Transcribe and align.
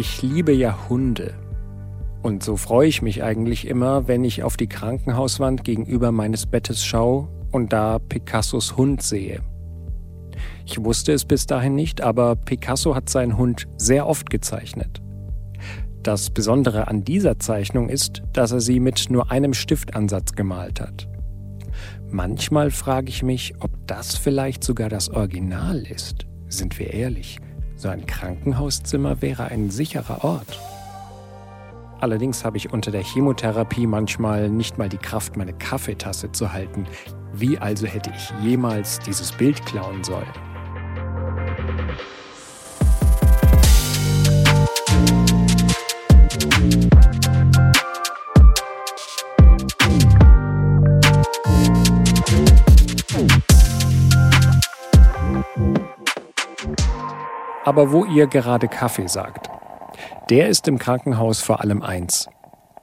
Ich 0.00 0.22
liebe 0.22 0.52
ja 0.52 0.88
Hunde. 0.88 1.34
Und 2.22 2.44
so 2.44 2.56
freue 2.56 2.86
ich 2.86 3.02
mich 3.02 3.24
eigentlich 3.24 3.66
immer, 3.66 4.06
wenn 4.06 4.22
ich 4.22 4.44
auf 4.44 4.56
die 4.56 4.68
Krankenhauswand 4.68 5.64
gegenüber 5.64 6.12
meines 6.12 6.46
Bettes 6.46 6.84
schaue 6.84 7.26
und 7.50 7.72
da 7.72 7.98
Picassos 7.98 8.76
Hund 8.76 9.02
sehe. 9.02 9.40
Ich 10.64 10.84
wusste 10.84 11.12
es 11.12 11.24
bis 11.24 11.46
dahin 11.46 11.74
nicht, 11.74 12.00
aber 12.00 12.36
Picasso 12.36 12.94
hat 12.94 13.08
seinen 13.08 13.36
Hund 13.36 13.66
sehr 13.76 14.06
oft 14.06 14.30
gezeichnet. 14.30 15.02
Das 16.04 16.30
Besondere 16.30 16.86
an 16.86 17.02
dieser 17.02 17.40
Zeichnung 17.40 17.88
ist, 17.88 18.22
dass 18.32 18.52
er 18.52 18.60
sie 18.60 18.78
mit 18.78 19.10
nur 19.10 19.32
einem 19.32 19.52
Stiftansatz 19.52 20.34
gemalt 20.34 20.80
hat. 20.80 21.08
Manchmal 22.08 22.70
frage 22.70 23.08
ich 23.08 23.24
mich, 23.24 23.54
ob 23.58 23.72
das 23.88 24.16
vielleicht 24.16 24.62
sogar 24.62 24.90
das 24.90 25.10
Original 25.10 25.78
ist. 25.78 26.28
Sind 26.46 26.78
wir 26.78 26.94
ehrlich, 26.94 27.40
so 27.78 27.88
ein 27.88 28.04
Krankenhauszimmer 28.06 29.22
wäre 29.22 29.44
ein 29.46 29.70
sicherer 29.70 30.24
Ort. 30.24 30.58
Allerdings 32.00 32.44
habe 32.44 32.56
ich 32.56 32.72
unter 32.72 32.90
der 32.90 33.02
Chemotherapie 33.02 33.86
manchmal 33.86 34.50
nicht 34.50 34.78
mal 34.78 34.88
die 34.88 34.98
Kraft, 34.98 35.36
meine 35.36 35.52
Kaffeetasse 35.52 36.30
zu 36.32 36.52
halten. 36.52 36.86
Wie 37.32 37.58
also 37.58 37.86
hätte 37.86 38.10
ich 38.16 38.32
jemals 38.44 38.98
dieses 39.00 39.32
Bild 39.32 39.64
klauen 39.64 40.02
sollen? 40.02 40.47
Aber 57.68 57.92
wo 57.92 58.06
ihr 58.06 58.28
gerade 58.28 58.66
Kaffee 58.66 59.08
sagt, 59.08 59.50
der 60.30 60.48
ist 60.48 60.66
im 60.68 60.78
Krankenhaus 60.78 61.42
vor 61.42 61.60
allem 61.60 61.82
eins. 61.82 62.26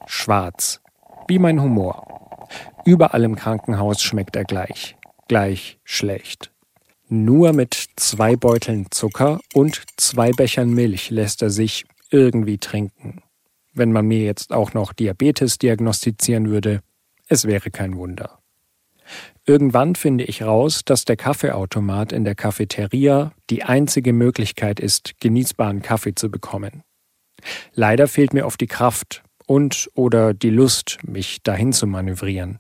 Schwarz. 0.06 0.80
Wie 1.28 1.40
mein 1.40 1.60
Humor. 1.60 2.06
Überall 2.86 3.24
im 3.24 3.36
Krankenhaus 3.36 4.00
schmeckt 4.00 4.36
er 4.36 4.44
gleich. 4.44 4.96
Gleich 5.28 5.80
schlecht. 5.84 6.52
Nur 7.08 7.54
mit 7.54 7.88
zwei 7.96 8.36
Beuteln 8.36 8.86
Zucker 8.92 9.40
und 9.56 9.82
zwei 9.98 10.30
Bechern 10.30 10.70
Milch 10.70 11.10
lässt 11.10 11.42
er 11.42 11.50
sich 11.50 11.86
irgendwie 12.12 12.60
trinken. 12.60 13.24
Wenn 13.74 13.92
man 13.92 14.06
mir 14.06 14.24
jetzt 14.24 14.54
auch 14.54 14.76
noch 14.76 14.94
Diabetes 14.94 15.58
diagnostizieren 15.58 16.52
würde, 16.52 16.82
es 17.28 17.46
wäre 17.46 17.72
kein 17.72 17.98
Wunder. 17.98 18.38
Irgendwann 19.48 19.96
finde 19.96 20.24
ich 20.24 20.42
raus, 20.42 20.82
dass 20.86 21.06
der 21.06 21.18
Kaffeeautomat 21.18 22.12
in 22.12 22.24
der 22.24 22.34
Cafeteria 22.34 23.32
die 23.52 23.64
einzige 23.64 24.12
Möglichkeit 24.12 24.80
ist, 24.80 25.20
genießbaren 25.20 25.84
Kaffee 25.84 26.16
zu 26.16 26.32
bekommen. 26.32 26.84
Leider 27.74 28.08
fehlt 28.08 28.34
mir 28.34 28.48
oft 28.48 28.60
die 28.60 28.68
Kraft 28.68 29.24
und 29.46 29.90
oder 29.94 30.34
die 30.34 30.50
Lust, 30.50 30.98
mich 31.04 31.44
dahin 31.44 31.74
zu 31.74 31.86
manövrieren. 31.86 32.60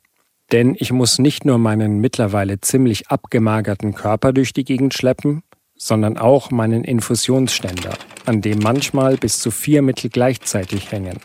Denn 0.52 0.76
ich 0.78 0.92
muss 0.92 1.18
nicht 1.18 1.44
nur 1.44 1.58
meinen 1.58 2.00
mittlerweile 2.02 2.62
ziemlich 2.62 3.08
abgemagerten 3.08 3.96
Körper 3.96 4.32
durch 4.32 4.54
die 4.54 4.64
Gegend 4.64 4.94
schleppen, 4.94 5.42
sondern 5.76 6.20
auch 6.20 6.52
meinen 6.52 6.84
Infusionsständer, 6.84 7.98
an 8.26 8.42
dem 8.42 8.60
manchmal 8.60 9.18
bis 9.18 9.40
zu 9.40 9.50
vier 9.50 9.82
Mittel 9.82 10.12
gleichzeitig 10.12 10.92
hängen 10.92 11.20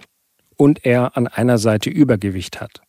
und 0.56 0.86
er 0.86 1.19
an 1.19 1.27
einer 1.27 1.58
Seite 1.58 1.91
Übergewicht 1.91 2.62
hat. 2.62 2.80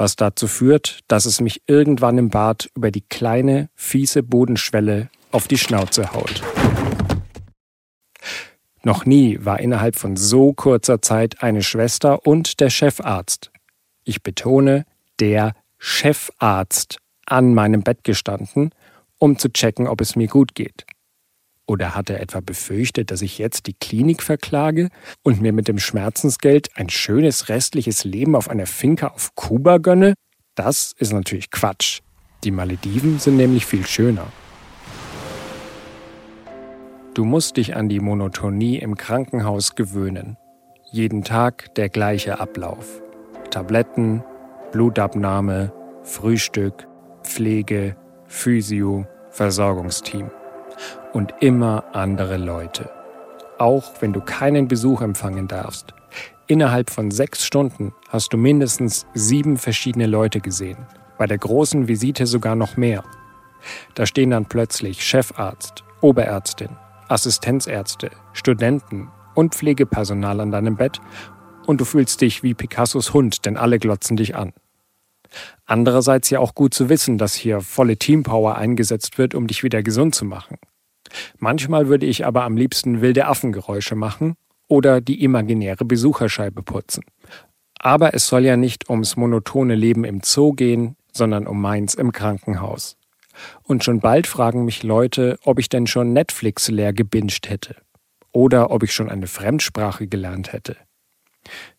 Was 0.00 0.16
dazu 0.16 0.48
führt, 0.48 1.00
dass 1.08 1.26
es 1.26 1.42
mich 1.42 1.60
irgendwann 1.66 2.16
im 2.16 2.30
Bad 2.30 2.70
über 2.74 2.90
die 2.90 3.02
kleine, 3.02 3.68
fiese 3.74 4.22
Bodenschwelle 4.22 5.10
auf 5.30 5.46
die 5.46 5.58
Schnauze 5.58 6.14
haut. 6.14 6.42
Noch 8.82 9.04
nie 9.04 9.44
war 9.44 9.60
innerhalb 9.60 9.96
von 9.96 10.16
so 10.16 10.54
kurzer 10.54 11.02
Zeit 11.02 11.42
eine 11.42 11.62
Schwester 11.62 12.26
und 12.26 12.60
der 12.60 12.70
Chefarzt, 12.70 13.50
ich 14.02 14.22
betone, 14.22 14.86
der 15.18 15.52
Chefarzt 15.76 16.96
an 17.26 17.52
meinem 17.52 17.82
Bett 17.82 18.02
gestanden, 18.02 18.70
um 19.18 19.38
zu 19.38 19.52
checken, 19.52 19.86
ob 19.86 20.00
es 20.00 20.16
mir 20.16 20.28
gut 20.28 20.54
geht. 20.54 20.86
Oder 21.70 21.94
hat 21.94 22.10
er 22.10 22.20
etwa 22.20 22.40
befürchtet, 22.40 23.12
dass 23.12 23.22
ich 23.22 23.38
jetzt 23.38 23.68
die 23.68 23.74
Klinik 23.74 24.24
verklage 24.24 24.88
und 25.22 25.40
mir 25.40 25.52
mit 25.52 25.68
dem 25.68 25.78
Schmerzensgeld 25.78 26.68
ein 26.74 26.88
schönes 26.88 27.48
restliches 27.48 28.02
Leben 28.02 28.34
auf 28.34 28.50
einer 28.50 28.66
Finca 28.66 29.06
auf 29.06 29.36
Kuba 29.36 29.78
gönne? 29.78 30.14
Das 30.56 30.92
ist 30.98 31.12
natürlich 31.12 31.52
Quatsch. 31.52 32.00
Die 32.42 32.50
Malediven 32.50 33.20
sind 33.20 33.36
nämlich 33.36 33.66
viel 33.66 33.86
schöner. 33.86 34.26
Du 37.14 37.24
musst 37.24 37.56
dich 37.56 37.76
an 37.76 37.88
die 37.88 38.00
Monotonie 38.00 38.78
im 38.78 38.96
Krankenhaus 38.96 39.76
gewöhnen. 39.76 40.36
Jeden 40.90 41.22
Tag 41.22 41.72
der 41.76 41.88
gleiche 41.88 42.40
Ablauf. 42.40 43.00
Tabletten, 43.52 44.24
Blutabnahme, 44.72 45.72
Frühstück, 46.02 46.88
Pflege, 47.22 47.94
Physio, 48.26 49.06
Versorgungsteam. 49.30 50.32
Und 51.12 51.34
immer 51.40 51.84
andere 51.92 52.36
Leute. 52.36 52.88
Auch 53.58 54.00
wenn 54.00 54.12
du 54.12 54.20
keinen 54.20 54.68
Besuch 54.68 55.02
empfangen 55.02 55.48
darfst. 55.48 55.92
Innerhalb 56.46 56.90
von 56.90 57.10
sechs 57.10 57.44
Stunden 57.44 57.92
hast 58.08 58.32
du 58.32 58.36
mindestens 58.36 59.06
sieben 59.14 59.56
verschiedene 59.56 60.06
Leute 60.06 60.40
gesehen. 60.40 60.78
Bei 61.18 61.26
der 61.26 61.38
großen 61.38 61.88
Visite 61.88 62.26
sogar 62.26 62.56
noch 62.56 62.76
mehr. 62.76 63.04
Da 63.94 64.06
stehen 64.06 64.30
dann 64.30 64.46
plötzlich 64.46 65.04
Chefarzt, 65.04 65.84
Oberärztin, 66.00 66.70
Assistenzärzte, 67.08 68.10
Studenten 68.32 69.08
und 69.34 69.54
Pflegepersonal 69.54 70.40
an 70.40 70.50
deinem 70.50 70.76
Bett 70.76 71.00
und 71.66 71.80
du 71.80 71.84
fühlst 71.84 72.20
dich 72.20 72.42
wie 72.42 72.54
Picassos 72.54 73.12
Hund, 73.14 73.44
denn 73.46 73.56
alle 73.56 73.78
glotzen 73.78 74.16
dich 74.16 74.34
an. 74.36 74.52
Andererseits 75.66 76.30
ja 76.30 76.40
auch 76.40 76.54
gut 76.54 76.74
zu 76.74 76.88
wissen, 76.88 77.18
dass 77.18 77.34
hier 77.34 77.60
volle 77.60 77.96
Teampower 77.96 78.56
eingesetzt 78.56 79.18
wird, 79.18 79.34
um 79.34 79.46
dich 79.46 79.62
wieder 79.62 79.82
gesund 79.82 80.14
zu 80.14 80.24
machen. 80.24 80.58
Manchmal 81.38 81.88
würde 81.88 82.06
ich 82.06 82.26
aber 82.26 82.44
am 82.44 82.56
liebsten 82.56 83.00
wilde 83.00 83.26
Affengeräusche 83.26 83.96
machen 83.96 84.36
oder 84.68 85.00
die 85.00 85.22
imaginäre 85.22 85.84
Besucherscheibe 85.84 86.62
putzen. 86.62 87.04
Aber 87.78 88.14
es 88.14 88.26
soll 88.26 88.44
ja 88.44 88.56
nicht 88.56 88.90
ums 88.90 89.16
monotone 89.16 89.74
Leben 89.74 90.04
im 90.04 90.20
Zoo 90.22 90.52
gehen, 90.52 90.96
sondern 91.12 91.46
um 91.46 91.60
meins 91.60 91.94
im 91.94 92.12
Krankenhaus. 92.12 92.96
Und 93.62 93.84
schon 93.84 94.00
bald 94.00 94.26
fragen 94.26 94.64
mich 94.64 94.82
Leute, 94.82 95.38
ob 95.44 95.58
ich 95.58 95.68
denn 95.68 95.86
schon 95.86 96.12
Netflix 96.12 96.68
leer 96.68 96.92
gebinged 96.92 97.48
hätte. 97.48 97.76
Oder 98.32 98.70
ob 98.70 98.82
ich 98.82 98.92
schon 98.92 99.08
eine 99.08 99.26
Fremdsprache 99.26 100.06
gelernt 100.06 100.52
hätte. 100.52 100.76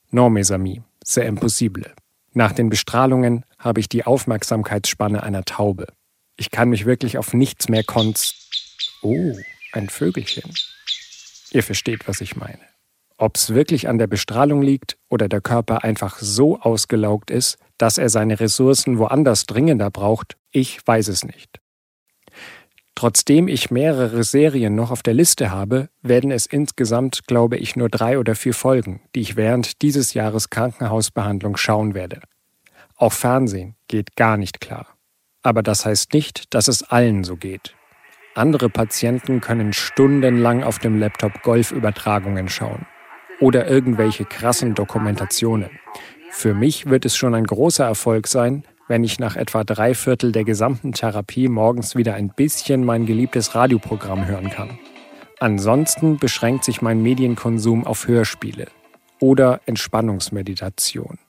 Non, 0.09 0.33
mes 0.33 0.51
amis, 0.51 0.79
c'est 1.05 1.25
impossible. 1.25 1.93
Nach 2.33 2.51
den 2.51 2.69
Bestrahlungen 2.69 3.45
habe 3.57 3.79
ich 3.79 3.89
die 3.89 4.05
Aufmerksamkeitsspanne 4.05 5.23
einer 5.23 5.43
Taube. 5.43 5.87
Ich 6.35 6.49
kann 6.49 6.69
mich 6.69 6.85
wirklich 6.85 7.17
auf 7.17 7.33
nichts 7.33 7.69
mehr 7.69 7.83
konz... 7.83 8.49
Oh, 9.01 9.35
ein 9.73 9.89
Vögelchen. 9.89 10.53
Ihr 11.51 11.63
versteht, 11.63 12.07
was 12.07 12.21
ich 12.21 12.35
meine. 12.35 12.61
Ob 13.17 13.35
es 13.35 13.53
wirklich 13.53 13.87
an 13.87 13.97
der 13.97 14.07
Bestrahlung 14.07 14.61
liegt 14.61 14.97
oder 15.09 15.27
der 15.27 15.41
Körper 15.41 15.83
einfach 15.83 16.17
so 16.19 16.59
ausgelaugt 16.59 17.29
ist, 17.29 17.57
dass 17.77 17.97
er 17.97 18.09
seine 18.09 18.39
Ressourcen 18.39 18.97
woanders 18.97 19.45
dringender 19.45 19.91
braucht, 19.91 20.37
ich 20.51 20.79
weiß 20.85 21.07
es 21.07 21.23
nicht. 21.23 21.59
Trotzdem 22.95 23.47
ich 23.47 23.71
mehrere 23.71 24.23
Serien 24.23 24.75
noch 24.75 24.91
auf 24.91 25.01
der 25.01 25.13
Liste 25.13 25.49
habe, 25.49 25.89
werden 26.01 26.29
es 26.29 26.45
insgesamt, 26.45 27.25
glaube 27.25 27.57
ich, 27.57 27.75
nur 27.75 27.89
drei 27.89 28.19
oder 28.19 28.35
vier 28.35 28.53
Folgen, 28.53 29.01
die 29.15 29.21
ich 29.21 29.35
während 29.35 29.81
dieses 29.81 30.13
Jahres 30.13 30.49
Krankenhausbehandlung 30.49 31.57
schauen 31.57 31.93
werde. 31.93 32.21
Auch 32.95 33.13
Fernsehen 33.13 33.75
geht 33.87 34.15
gar 34.15 34.37
nicht 34.37 34.61
klar. 34.61 34.85
Aber 35.41 35.63
das 35.63 35.85
heißt 35.85 36.13
nicht, 36.13 36.53
dass 36.53 36.67
es 36.67 36.83
allen 36.83 37.23
so 37.23 37.35
geht. 37.35 37.73
Andere 38.33 38.69
Patienten 38.69 39.41
können 39.41 39.73
stundenlang 39.73 40.63
auf 40.63 40.79
dem 40.79 40.97
Laptop 40.97 41.41
Golfübertragungen 41.41 42.47
schauen 42.47 42.85
oder 43.41 43.67
irgendwelche 43.67 44.23
krassen 44.23 44.73
Dokumentationen. 44.73 45.69
Für 46.29 46.53
mich 46.53 46.85
wird 46.85 47.03
es 47.03 47.17
schon 47.17 47.35
ein 47.35 47.43
großer 47.43 47.83
Erfolg 47.83 48.27
sein, 48.27 48.63
wenn 48.87 49.03
ich 49.03 49.19
nach 49.19 49.35
etwa 49.35 49.65
drei 49.65 49.93
Viertel 49.93 50.31
der 50.31 50.45
gesamten 50.45 50.93
Therapie 50.93 51.49
morgens 51.49 51.95
wieder 51.95 52.13
ein 52.13 52.29
bisschen 52.29 52.85
mein 52.85 53.05
geliebtes 53.05 53.53
Radioprogramm 53.53 54.25
hören 54.25 54.49
kann. 54.49 54.79
Ansonsten 55.39 56.17
beschränkt 56.17 56.63
sich 56.63 56.81
mein 56.81 57.01
Medienkonsum 57.01 57.85
auf 57.85 58.07
Hörspiele 58.07 58.67
oder 59.19 59.59
Entspannungsmeditation. 59.65 61.19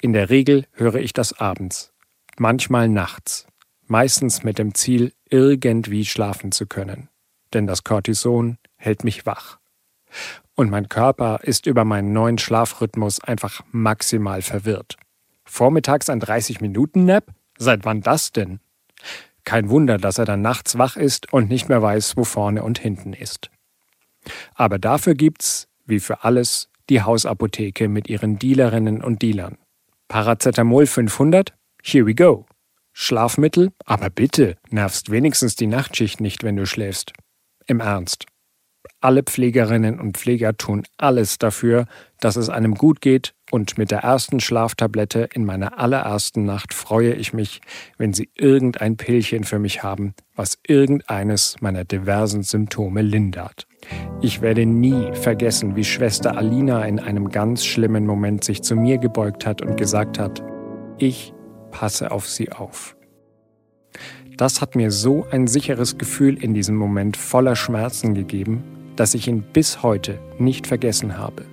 In 0.00 0.14
der 0.14 0.30
Regel 0.30 0.66
höre 0.72 0.96
ich 0.96 1.12
das 1.12 1.38
abends, 1.38 1.92
manchmal 2.38 2.88
nachts, 2.88 3.46
meistens 3.90 4.42
mit 4.42 4.58
dem 4.58 4.74
Ziel, 4.74 5.12
irgendwie 5.28 6.04
schlafen 6.04 6.52
zu 6.52 6.66
können. 6.66 7.08
Denn 7.52 7.66
das 7.66 7.84
Cortison 7.84 8.58
hält 8.76 9.04
mich 9.04 9.26
wach. 9.26 9.58
Und 10.54 10.70
mein 10.70 10.88
Körper 10.88 11.40
ist 11.42 11.66
über 11.66 11.84
meinen 11.84 12.12
neuen 12.12 12.38
Schlafrhythmus 12.38 13.20
einfach 13.20 13.62
maximal 13.70 14.42
verwirrt. 14.42 14.96
Vormittags 15.44 16.10
ein 16.10 16.20
30-Minuten-Nap? 16.20 17.26
Seit 17.58 17.84
wann 17.84 18.00
das 18.00 18.32
denn? 18.32 18.60
Kein 19.44 19.70
Wunder, 19.70 19.98
dass 19.98 20.18
er 20.18 20.24
dann 20.24 20.42
nachts 20.42 20.76
wach 20.76 20.96
ist 20.96 21.32
und 21.32 21.48
nicht 21.48 21.68
mehr 21.68 21.80
weiß, 21.80 22.16
wo 22.16 22.24
vorne 22.24 22.62
und 22.62 22.78
hinten 22.78 23.12
ist. 23.12 23.50
Aber 24.54 24.78
dafür 24.78 25.14
gibt's, 25.14 25.68
wie 25.86 26.00
für 26.00 26.24
alles, 26.24 26.68
die 26.90 27.02
Hausapotheke 27.02 27.88
mit 27.88 28.08
ihren 28.08 28.38
Dealerinnen 28.38 29.02
und 29.02 29.22
Dealern. 29.22 29.58
Paracetamol 30.08 30.86
500? 30.86 31.54
Here 31.82 32.06
we 32.06 32.14
go. 32.14 32.46
Schlafmittel? 33.00 33.70
Aber 33.84 34.10
bitte, 34.10 34.56
nervst 34.70 35.12
wenigstens 35.12 35.54
die 35.54 35.68
Nachtschicht 35.68 36.20
nicht, 36.20 36.42
wenn 36.42 36.56
du 36.56 36.66
schläfst. 36.66 37.12
Im 37.68 37.78
Ernst. 37.78 38.26
Alle 39.00 39.22
Pflegerinnen 39.22 40.00
und 40.00 40.16
Pfleger 40.16 40.56
tun 40.56 40.82
alles 40.96 41.38
dafür, 41.38 41.86
dass 42.18 42.34
es 42.34 42.48
einem 42.48 42.74
gut 42.74 43.00
geht 43.00 43.34
und 43.52 43.78
mit 43.78 43.92
der 43.92 44.00
ersten 44.00 44.40
Schlaftablette 44.40 45.28
in 45.32 45.44
meiner 45.44 45.78
allerersten 45.78 46.44
Nacht 46.44 46.74
freue 46.74 47.12
ich 47.14 47.32
mich, 47.32 47.60
wenn 47.98 48.12
sie 48.12 48.30
irgendein 48.34 48.96
Pillchen 48.96 49.44
für 49.44 49.60
mich 49.60 49.84
haben, 49.84 50.14
was 50.34 50.58
irgendeines 50.66 51.54
meiner 51.60 51.84
diversen 51.84 52.42
Symptome 52.42 53.02
lindert. 53.02 53.68
Ich 54.20 54.40
werde 54.40 54.66
nie 54.66 55.14
vergessen, 55.14 55.76
wie 55.76 55.84
Schwester 55.84 56.36
Alina 56.36 56.84
in 56.84 56.98
einem 56.98 57.28
ganz 57.28 57.64
schlimmen 57.64 58.06
Moment 58.06 58.42
sich 58.42 58.62
zu 58.62 58.74
mir 58.74 58.98
gebeugt 58.98 59.46
hat 59.46 59.62
und 59.62 59.76
gesagt 59.76 60.18
hat, 60.18 60.42
ich 60.98 61.32
passe 61.70 62.10
auf 62.10 62.28
sie 62.28 62.52
auf. 62.52 62.96
Das 64.36 64.60
hat 64.60 64.76
mir 64.76 64.90
so 64.90 65.26
ein 65.30 65.46
sicheres 65.46 65.98
Gefühl 65.98 66.42
in 66.42 66.54
diesem 66.54 66.76
Moment 66.76 67.16
voller 67.16 67.56
Schmerzen 67.56 68.14
gegeben, 68.14 68.62
dass 68.94 69.14
ich 69.14 69.26
ihn 69.28 69.42
bis 69.42 69.82
heute 69.82 70.18
nicht 70.38 70.66
vergessen 70.66 71.18
habe. 71.18 71.44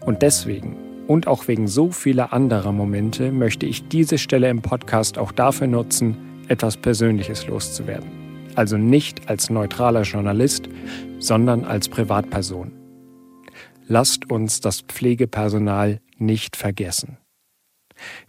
Und 0.00 0.22
deswegen 0.22 0.76
und 1.06 1.28
auch 1.28 1.46
wegen 1.46 1.68
so 1.68 1.90
vieler 1.90 2.32
anderer 2.32 2.72
Momente 2.72 3.30
möchte 3.30 3.66
ich 3.66 3.88
diese 3.88 4.18
Stelle 4.18 4.48
im 4.48 4.62
Podcast 4.62 5.18
auch 5.18 5.32
dafür 5.32 5.66
nutzen, 5.66 6.16
etwas 6.48 6.76
Persönliches 6.76 7.46
loszuwerden. 7.46 8.10
Also 8.54 8.76
nicht 8.76 9.28
als 9.28 9.50
neutraler 9.50 10.02
Journalist, 10.02 10.68
sondern 11.18 11.64
als 11.64 11.88
Privatperson. 11.88 12.72
Lasst 13.86 14.30
uns 14.30 14.60
das 14.60 14.80
Pflegepersonal 14.80 16.00
nicht 16.18 16.56
vergessen. 16.56 17.18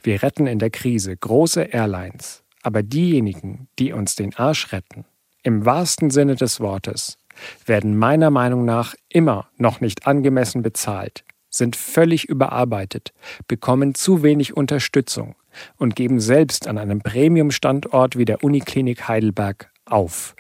Wir 0.04 0.24
retten 0.24 0.48
in 0.48 0.60
der 0.60 0.69
Krise 0.69 1.16
große 1.16 1.62
Airlines, 1.62 2.44
aber 2.64 2.84
diejenigen, 2.84 3.68
die 3.80 3.94
uns 3.94 4.16
den 4.16 4.36
Arsch 4.36 4.72
retten, 4.72 5.06
im 5.44 5.66
wahrsten 5.66 6.10
Sinne 6.10 6.36
des 6.36 6.60
Wortes, 6.60 7.18
werden 7.66 7.98
meiner 7.98 8.30
Meinung 8.31 8.66
nach 8.66 8.96
immer 9.10 9.50
noch 9.58 9.80
nicht 9.80 10.08
angemessen 10.08 10.64
bezahlt, 10.64 11.24
sind 11.50 11.75
völlig 11.75 12.25
überarbeitet, 12.25 13.14
bekommen 13.48 13.96
zu 13.96 14.24
wenig 14.24 14.58
Unterstützung 14.58 15.36
und 15.78 15.96
geben 15.96 16.20
selbst 16.20 16.68
an 16.68 16.78
einem 16.78 17.00
Premium-Standort 17.00 18.18
wie 18.18 18.25
der 18.25 18.44
Uniklinik 18.44 19.08
Heidelberg 19.08 19.72
auf. 19.86 20.36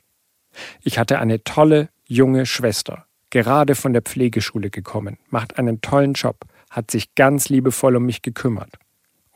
Ich 0.81 0.97
hatte 0.99 1.19
eine 1.19 1.43
tolle, 1.43 1.89
junge 2.05 2.45
Schwester, 2.45 3.05
gerade 3.29 3.75
von 3.75 3.93
der 3.93 4.01
Pflegeschule 4.01 4.69
gekommen, 4.69 5.17
macht 5.29 5.57
einen 5.57 5.81
tollen 5.81 6.13
Job, 6.13 6.45
hat 6.69 6.91
sich 6.91 7.15
ganz 7.15 7.49
liebevoll 7.49 7.95
um 7.95 8.05
mich 8.05 8.21
gekümmert 8.21 8.77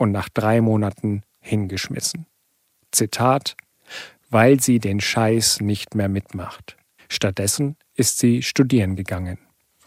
und 0.01 0.11
nach 0.11 0.29
drei 0.29 0.61
Monaten 0.61 1.21
hingeschmissen. 1.41 2.25
Zitat, 2.91 3.55
weil 4.31 4.59
sie 4.59 4.79
den 4.79 4.99
Scheiß 4.99 5.61
nicht 5.61 5.93
mehr 5.93 6.09
mitmacht. 6.09 6.75
Stattdessen 7.07 7.75
ist 7.93 8.17
sie 8.17 8.41
studieren 8.41 8.95
gegangen. 8.95 9.37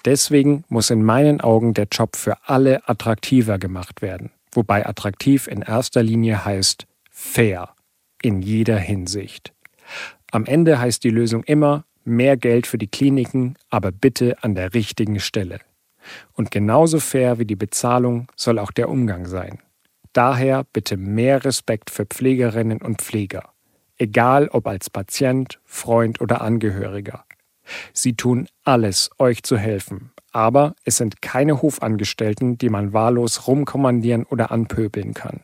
Deswegen 0.04 0.62
muss 0.68 0.90
in 0.90 1.02
meinen 1.02 1.40
Augen 1.40 1.74
der 1.74 1.88
Job 1.90 2.14
für 2.14 2.36
alle 2.46 2.88
attraktiver 2.88 3.58
gemacht 3.58 4.02
werden, 4.02 4.30
wobei 4.52 4.86
attraktiv 4.86 5.48
in 5.48 5.62
erster 5.62 6.04
Linie 6.04 6.44
heißt 6.44 6.86
fair 7.10 7.74
in 8.22 8.40
jeder 8.40 8.78
Hinsicht. 8.78 9.52
Am 10.30 10.46
Ende 10.46 10.78
heißt 10.78 11.02
die 11.02 11.10
Lösung 11.10 11.42
immer 11.42 11.86
mehr 12.04 12.36
Geld 12.36 12.68
für 12.68 12.78
die 12.78 12.86
Kliniken, 12.86 13.56
aber 13.68 13.90
bitte 13.90 14.44
an 14.44 14.54
der 14.54 14.74
richtigen 14.74 15.18
Stelle. 15.18 15.58
Und 16.34 16.52
genauso 16.52 17.00
fair 17.00 17.40
wie 17.40 17.46
die 17.46 17.56
Bezahlung 17.56 18.28
soll 18.36 18.60
auch 18.60 18.70
der 18.70 18.88
Umgang 18.88 19.26
sein. 19.26 19.58
Daher 20.14 20.64
bitte 20.72 20.96
mehr 20.96 21.44
Respekt 21.44 21.90
für 21.90 22.06
Pflegerinnen 22.06 22.80
und 22.80 23.02
Pfleger 23.02 23.54
egal 23.98 24.48
ob 24.48 24.66
als 24.66 24.90
Patient, 24.90 25.60
Freund 25.64 26.20
oder 26.20 26.40
Angehöriger. 26.40 27.24
Sie 27.92 28.14
tun 28.14 28.48
alles, 28.62 29.10
euch 29.18 29.42
zu 29.42 29.56
helfen, 29.56 30.12
aber 30.32 30.74
es 30.84 30.98
sind 30.98 31.22
keine 31.22 31.62
Hofangestellten, 31.62 32.58
die 32.58 32.68
man 32.68 32.92
wahllos 32.92 33.46
rumkommandieren 33.46 34.24
oder 34.24 34.50
anpöbeln 34.50 35.14
kann. 35.14 35.40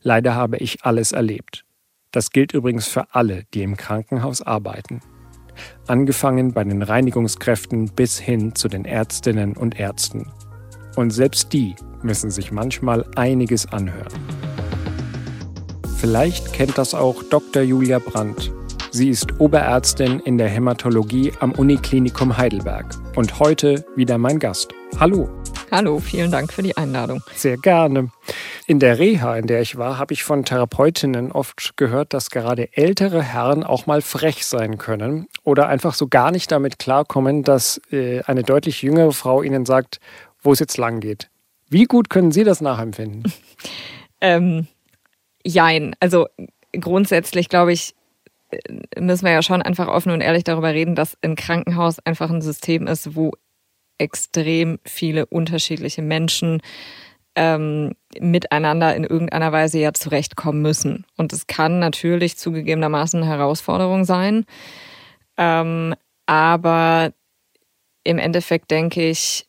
Leider 0.00 0.34
habe 0.34 0.56
ich 0.56 0.84
alles 0.84 1.12
erlebt. 1.12 1.64
Das 2.10 2.30
gilt 2.30 2.54
übrigens 2.54 2.88
für 2.88 3.14
alle, 3.14 3.44
die 3.52 3.62
im 3.62 3.76
Krankenhaus 3.76 4.40
arbeiten. 4.40 5.00
Angefangen 5.86 6.52
bei 6.52 6.64
den 6.64 6.80
Reinigungskräften 6.80 7.90
bis 7.94 8.18
hin 8.18 8.54
zu 8.54 8.68
den 8.68 8.86
Ärztinnen 8.86 9.56
und 9.56 9.78
Ärzten. 9.78 10.32
Und 10.98 11.10
selbst 11.10 11.52
die 11.52 11.76
müssen 12.02 12.28
sich 12.32 12.50
manchmal 12.50 13.04
einiges 13.14 13.70
anhören. 13.70 14.12
Vielleicht 15.96 16.52
kennt 16.52 16.76
das 16.76 16.92
auch 16.92 17.22
Dr. 17.22 17.62
Julia 17.62 18.00
Brandt. 18.00 18.50
Sie 18.90 19.08
ist 19.08 19.38
Oberärztin 19.38 20.18
in 20.18 20.38
der 20.38 20.48
Hämatologie 20.48 21.32
am 21.38 21.52
Uniklinikum 21.52 22.36
Heidelberg 22.36 22.96
und 23.14 23.38
heute 23.38 23.84
wieder 23.94 24.18
mein 24.18 24.40
Gast. 24.40 24.74
Hallo. 24.98 25.28
Hallo, 25.70 26.00
vielen 26.00 26.32
Dank 26.32 26.52
für 26.52 26.62
die 26.62 26.76
Einladung. 26.76 27.22
Sehr 27.34 27.58
gerne. 27.58 28.10
In 28.66 28.80
der 28.80 28.98
Reha, 28.98 29.36
in 29.36 29.46
der 29.46 29.60
ich 29.60 29.76
war, 29.76 29.98
habe 29.98 30.14
ich 30.14 30.24
von 30.24 30.44
Therapeutinnen 30.44 31.30
oft 31.30 31.76
gehört, 31.76 32.12
dass 32.14 32.30
gerade 32.30 32.70
ältere 32.72 33.22
Herren 33.22 33.64
auch 33.64 33.86
mal 33.86 34.00
frech 34.00 34.46
sein 34.46 34.78
können 34.78 35.28
oder 35.44 35.68
einfach 35.68 35.94
so 35.94 36.08
gar 36.08 36.30
nicht 36.30 36.50
damit 36.50 36.78
klarkommen, 36.78 37.42
dass 37.44 37.80
äh, 37.92 38.22
eine 38.22 38.42
deutlich 38.42 38.82
jüngere 38.82 39.12
Frau 39.12 39.42
ihnen 39.42 39.66
sagt, 39.66 40.00
wo 40.40 40.52
es 40.52 40.58
jetzt 40.58 40.78
lang 40.78 41.00
geht. 41.00 41.30
Wie 41.68 41.84
gut 41.84 42.10
können 42.10 42.32
Sie 42.32 42.44
das 42.44 42.60
nachempfinden? 42.60 43.32
ähm, 44.20 44.66
Jein. 45.44 45.94
Also 46.00 46.26
grundsätzlich 46.72 47.48
glaube 47.48 47.72
ich, 47.72 47.94
äh, 48.50 49.00
müssen 49.00 49.24
wir 49.24 49.32
ja 49.32 49.42
schon 49.42 49.62
einfach 49.62 49.88
offen 49.88 50.12
und 50.12 50.20
ehrlich 50.20 50.44
darüber 50.44 50.72
reden, 50.72 50.94
dass 50.94 51.16
ein 51.22 51.36
Krankenhaus 51.36 51.98
einfach 52.00 52.30
ein 52.30 52.42
System 52.42 52.86
ist, 52.86 53.14
wo 53.14 53.32
extrem 53.98 54.78
viele 54.84 55.26
unterschiedliche 55.26 56.02
Menschen 56.02 56.60
ähm, 57.34 57.92
miteinander 58.20 58.94
in 58.94 59.04
irgendeiner 59.04 59.52
Weise 59.52 59.78
ja 59.78 59.92
zurechtkommen 59.92 60.62
müssen. 60.62 61.04
Und 61.16 61.32
es 61.32 61.46
kann 61.46 61.78
natürlich 61.78 62.36
zugegebenermaßen 62.36 63.22
eine 63.22 63.30
Herausforderung 63.30 64.04
sein. 64.04 64.44
Ähm, 65.36 65.94
aber 66.26 67.12
im 68.04 68.18
Endeffekt 68.18 68.70
denke 68.70 69.08
ich, 69.08 69.47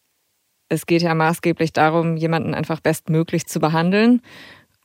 es 0.70 0.86
geht 0.86 1.02
ja 1.02 1.14
maßgeblich 1.16 1.74
darum, 1.74 2.16
jemanden 2.16 2.54
einfach 2.54 2.80
bestmöglich 2.80 3.48
zu 3.48 3.60
behandeln. 3.60 4.22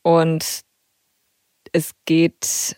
Und 0.03 0.63
es 1.73 1.93
geht 2.05 2.77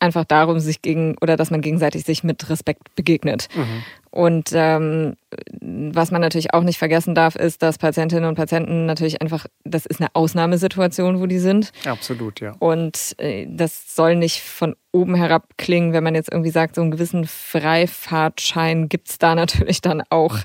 einfach 0.00 0.24
darum, 0.24 0.60
sich 0.60 0.80
gegen 0.82 1.16
oder 1.20 1.36
dass 1.36 1.50
man 1.50 1.60
gegenseitig 1.60 2.04
sich 2.04 2.22
mit 2.22 2.48
Respekt 2.48 2.94
begegnet. 2.94 3.48
Mhm. 3.54 3.82
Und 4.10 4.50
ähm, 4.52 5.16
was 5.60 6.10
man 6.10 6.20
natürlich 6.20 6.54
auch 6.54 6.62
nicht 6.62 6.78
vergessen 6.78 7.14
darf, 7.14 7.36
ist, 7.36 7.62
dass 7.62 7.78
Patientinnen 7.78 8.28
und 8.28 8.36
Patienten 8.36 8.86
natürlich 8.86 9.20
einfach, 9.20 9.46
das 9.64 9.86
ist 9.86 10.00
eine 10.00 10.08
Ausnahmesituation, 10.14 11.20
wo 11.20 11.26
die 11.26 11.38
sind. 11.38 11.72
Absolut, 11.84 12.40
ja. 12.40 12.54
Und 12.58 13.16
äh, 13.18 13.46
das 13.48 13.94
soll 13.94 14.16
nicht 14.16 14.40
von 14.40 14.74
oben 14.92 15.14
herab 15.14 15.46
klingen, 15.58 15.92
wenn 15.92 16.04
man 16.04 16.14
jetzt 16.14 16.32
irgendwie 16.32 16.50
sagt, 16.50 16.76
so 16.76 16.80
einen 16.80 16.90
gewissen 16.90 17.26
Freifahrtschein 17.26 18.88
gibt's 18.88 19.18
da 19.18 19.34
natürlich 19.34 19.80
dann 19.80 20.02
auch 20.10 20.38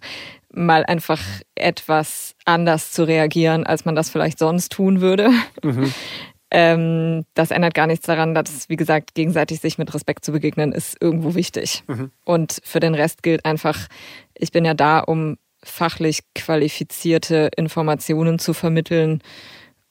mal 0.53 0.86
einfach 0.86 1.22
etwas 1.55 2.36
anders 2.45 2.91
zu 2.91 3.03
reagieren, 3.03 3.65
als 3.65 3.86
man 3.86 3.95
das 3.95 4.10
vielleicht 4.10 4.39
sonst 4.39 4.72
tun 4.72 5.01
würde. 5.01 5.29
Mhm. 5.62 5.93
Ähm, 6.55 7.25
das 7.33 7.50
ändert 7.50 7.74
gar 7.74 7.88
nichts 7.88 8.05
daran, 8.05 8.36
dass, 8.36 8.69
wie 8.69 8.75
gesagt, 8.75 9.15
gegenseitig 9.15 9.60
sich 9.60 9.79
mit 9.79 9.91
Respekt 9.91 10.24
zu 10.24 10.31
begegnen, 10.31 10.72
ist 10.72 10.95
irgendwo 11.01 11.33
wichtig. 11.33 11.83
Mhm. 11.88 12.12
Und 12.25 12.62
für 12.63 12.79
den 12.79 12.93
Rest 12.93 13.24
gilt 13.24 13.43
einfach, 13.43 13.88
ich 14.36 14.51
bin 14.51 14.63
ja 14.63 14.75
da, 14.75 15.00
um 15.00 15.38
fachlich 15.63 16.19
qualifizierte 16.36 17.50
Informationen 17.55 18.38
zu 18.38 18.53
vermitteln. 18.53 19.24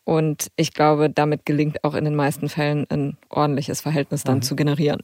Und 0.04 0.52
ich 0.54 0.72
glaube, 0.72 1.10
damit 1.10 1.46
gelingt 1.46 1.82
auch 1.82 1.94
in 1.94 2.04
den 2.04 2.14
meisten 2.14 2.48
Fällen 2.48 2.86
ein 2.90 3.16
ordentliches 3.28 3.80
Verhältnis 3.80 4.22
dann 4.22 4.36
mhm. 4.36 4.42
zu 4.42 4.54
generieren. 4.54 5.02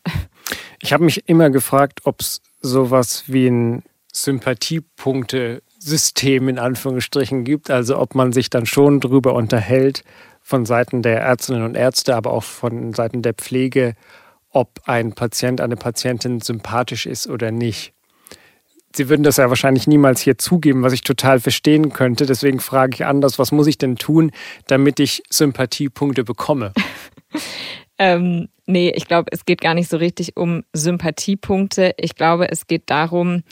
Ich 0.81 0.93
habe 0.93 1.05
mich 1.05 1.29
immer 1.29 1.50
gefragt, 1.50 2.03
ob 2.05 2.21
es 2.21 2.41
sowas 2.61 3.25
wie 3.27 3.49
ein 3.49 3.83
Sympathiepunktesystem 4.12 6.49
in 6.49 6.59
Anführungsstrichen 6.59 7.45
gibt, 7.45 7.71
also 7.71 7.99
ob 7.99 8.15
man 8.15 8.33
sich 8.33 8.50
dann 8.50 8.67
schon 8.67 9.00
darüber 9.00 9.35
unterhält, 9.35 10.05
von 10.41 10.67
Seiten 10.67 11.03
der 11.03 11.21
Ärztinnen 11.21 11.65
und 11.65 11.75
Ärzte, 11.75 12.15
aber 12.17 12.33
auch 12.33 12.45
von 12.45 12.95
Seiten 12.95 13.23
der 13.23 13.35
Pflege, 13.35 13.95
ob 14.50 14.81
ein 14.87 15.12
Patient, 15.12 15.61
eine 15.61 15.77
Patientin 15.77 16.41
sympathisch 16.41 17.07
ist 17.07 17.29
oder 17.29 17.50
nicht. 17.50 17.93
Sie 18.95 19.11
würden 19.11 19.23
das 19.23 19.37
ja 19.37 19.50
wahrscheinlich 19.50 19.87
niemals 19.87 20.23
hier 20.23 20.38
zugeben, 20.38 20.83
was 20.83 20.95
ich 20.95 21.03
total 21.03 21.41
verstehen 21.41 21.93
könnte. 21.93 22.25
Deswegen 22.25 22.59
frage 22.59 22.95
ich 22.95 23.05
anders, 23.05 23.38
was 23.38 23.53
muss 23.53 23.67
ich 23.67 23.77
denn 23.77 23.97
tun, 23.97 24.33
damit 24.67 24.99
ich 24.99 25.23
Sympathiepunkte 25.29 26.25
bekomme? 26.25 26.73
ähm, 27.99 28.49
nee, 28.67 28.91
ich 28.97 29.07
glaube, 29.07 29.31
es 29.31 29.45
geht 29.45 29.61
gar 29.61 29.75
nicht 29.75 29.91
so 29.91 29.99
richtig 29.99 30.37
um 30.37 30.65
Sympathiepunkte. 30.73 31.95
Ich 31.99 32.15
glaube, 32.15 32.50
es 32.50 32.67
geht 32.67 32.85
darum, 32.87 33.43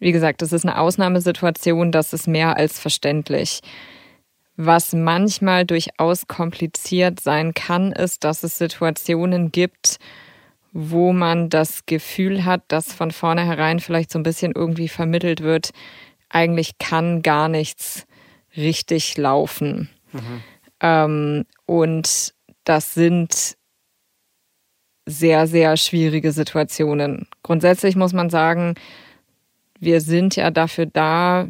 wie 0.00 0.12
gesagt, 0.12 0.42
das 0.42 0.52
ist 0.52 0.64
eine 0.64 0.78
Ausnahmesituation, 0.78 1.92
das 1.92 2.12
ist 2.12 2.26
mehr 2.26 2.56
als 2.56 2.80
verständlich. 2.80 3.60
Was 4.56 4.92
manchmal 4.92 5.64
durchaus 5.64 6.26
kompliziert 6.26 7.20
sein 7.20 7.54
kann, 7.54 7.92
ist, 7.92 8.24
dass 8.24 8.42
es 8.42 8.58
Situationen 8.58 9.52
gibt, 9.52 9.98
wo 10.72 11.12
man 11.12 11.50
das 11.50 11.86
Gefühl 11.86 12.44
hat, 12.44 12.62
dass 12.68 12.92
von 12.92 13.10
vornherein 13.10 13.80
vielleicht 13.80 14.10
so 14.10 14.18
ein 14.18 14.22
bisschen 14.22 14.52
irgendwie 14.54 14.88
vermittelt 14.88 15.42
wird, 15.42 15.70
eigentlich 16.28 16.78
kann 16.78 17.22
gar 17.22 17.48
nichts 17.48 18.06
richtig 18.56 19.16
laufen. 19.16 19.90
Mhm. 20.12 20.42
Ähm, 20.80 21.46
und 21.66 22.34
das 22.64 22.94
sind 22.94 23.56
sehr, 25.06 25.46
sehr 25.46 25.76
schwierige 25.76 26.32
Situationen. 26.32 27.26
Grundsätzlich 27.42 27.96
muss 27.96 28.12
man 28.12 28.30
sagen, 28.30 28.74
wir 29.80 30.00
sind 30.00 30.36
ja 30.36 30.50
dafür 30.50 30.86
da, 30.86 31.48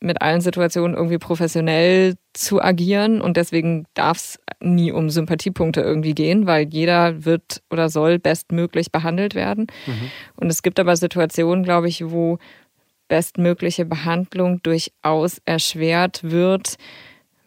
mit 0.00 0.20
allen 0.20 0.40
Situationen 0.40 0.96
irgendwie 0.96 1.18
professionell 1.18 2.16
zu 2.32 2.60
agieren 2.60 3.20
und 3.20 3.36
deswegen 3.36 3.86
darf 3.94 4.16
es 4.18 4.40
nie 4.60 4.90
um 4.90 5.10
Sympathiepunkte 5.10 5.80
irgendwie 5.80 6.14
gehen, 6.14 6.46
weil 6.46 6.68
jeder 6.68 7.24
wird 7.24 7.62
oder 7.70 7.88
soll 7.88 8.18
bestmöglich 8.18 8.90
behandelt 8.90 9.34
werden. 9.34 9.68
Mhm. 9.86 10.10
Und 10.36 10.50
es 10.50 10.62
gibt 10.62 10.80
aber 10.80 10.96
Situationen, 10.96 11.62
glaube 11.62 11.88
ich, 11.88 12.10
wo 12.10 12.38
bestmögliche 13.06 13.84
Behandlung 13.84 14.60
durchaus 14.62 15.40
erschwert 15.44 16.20
wird, 16.24 16.76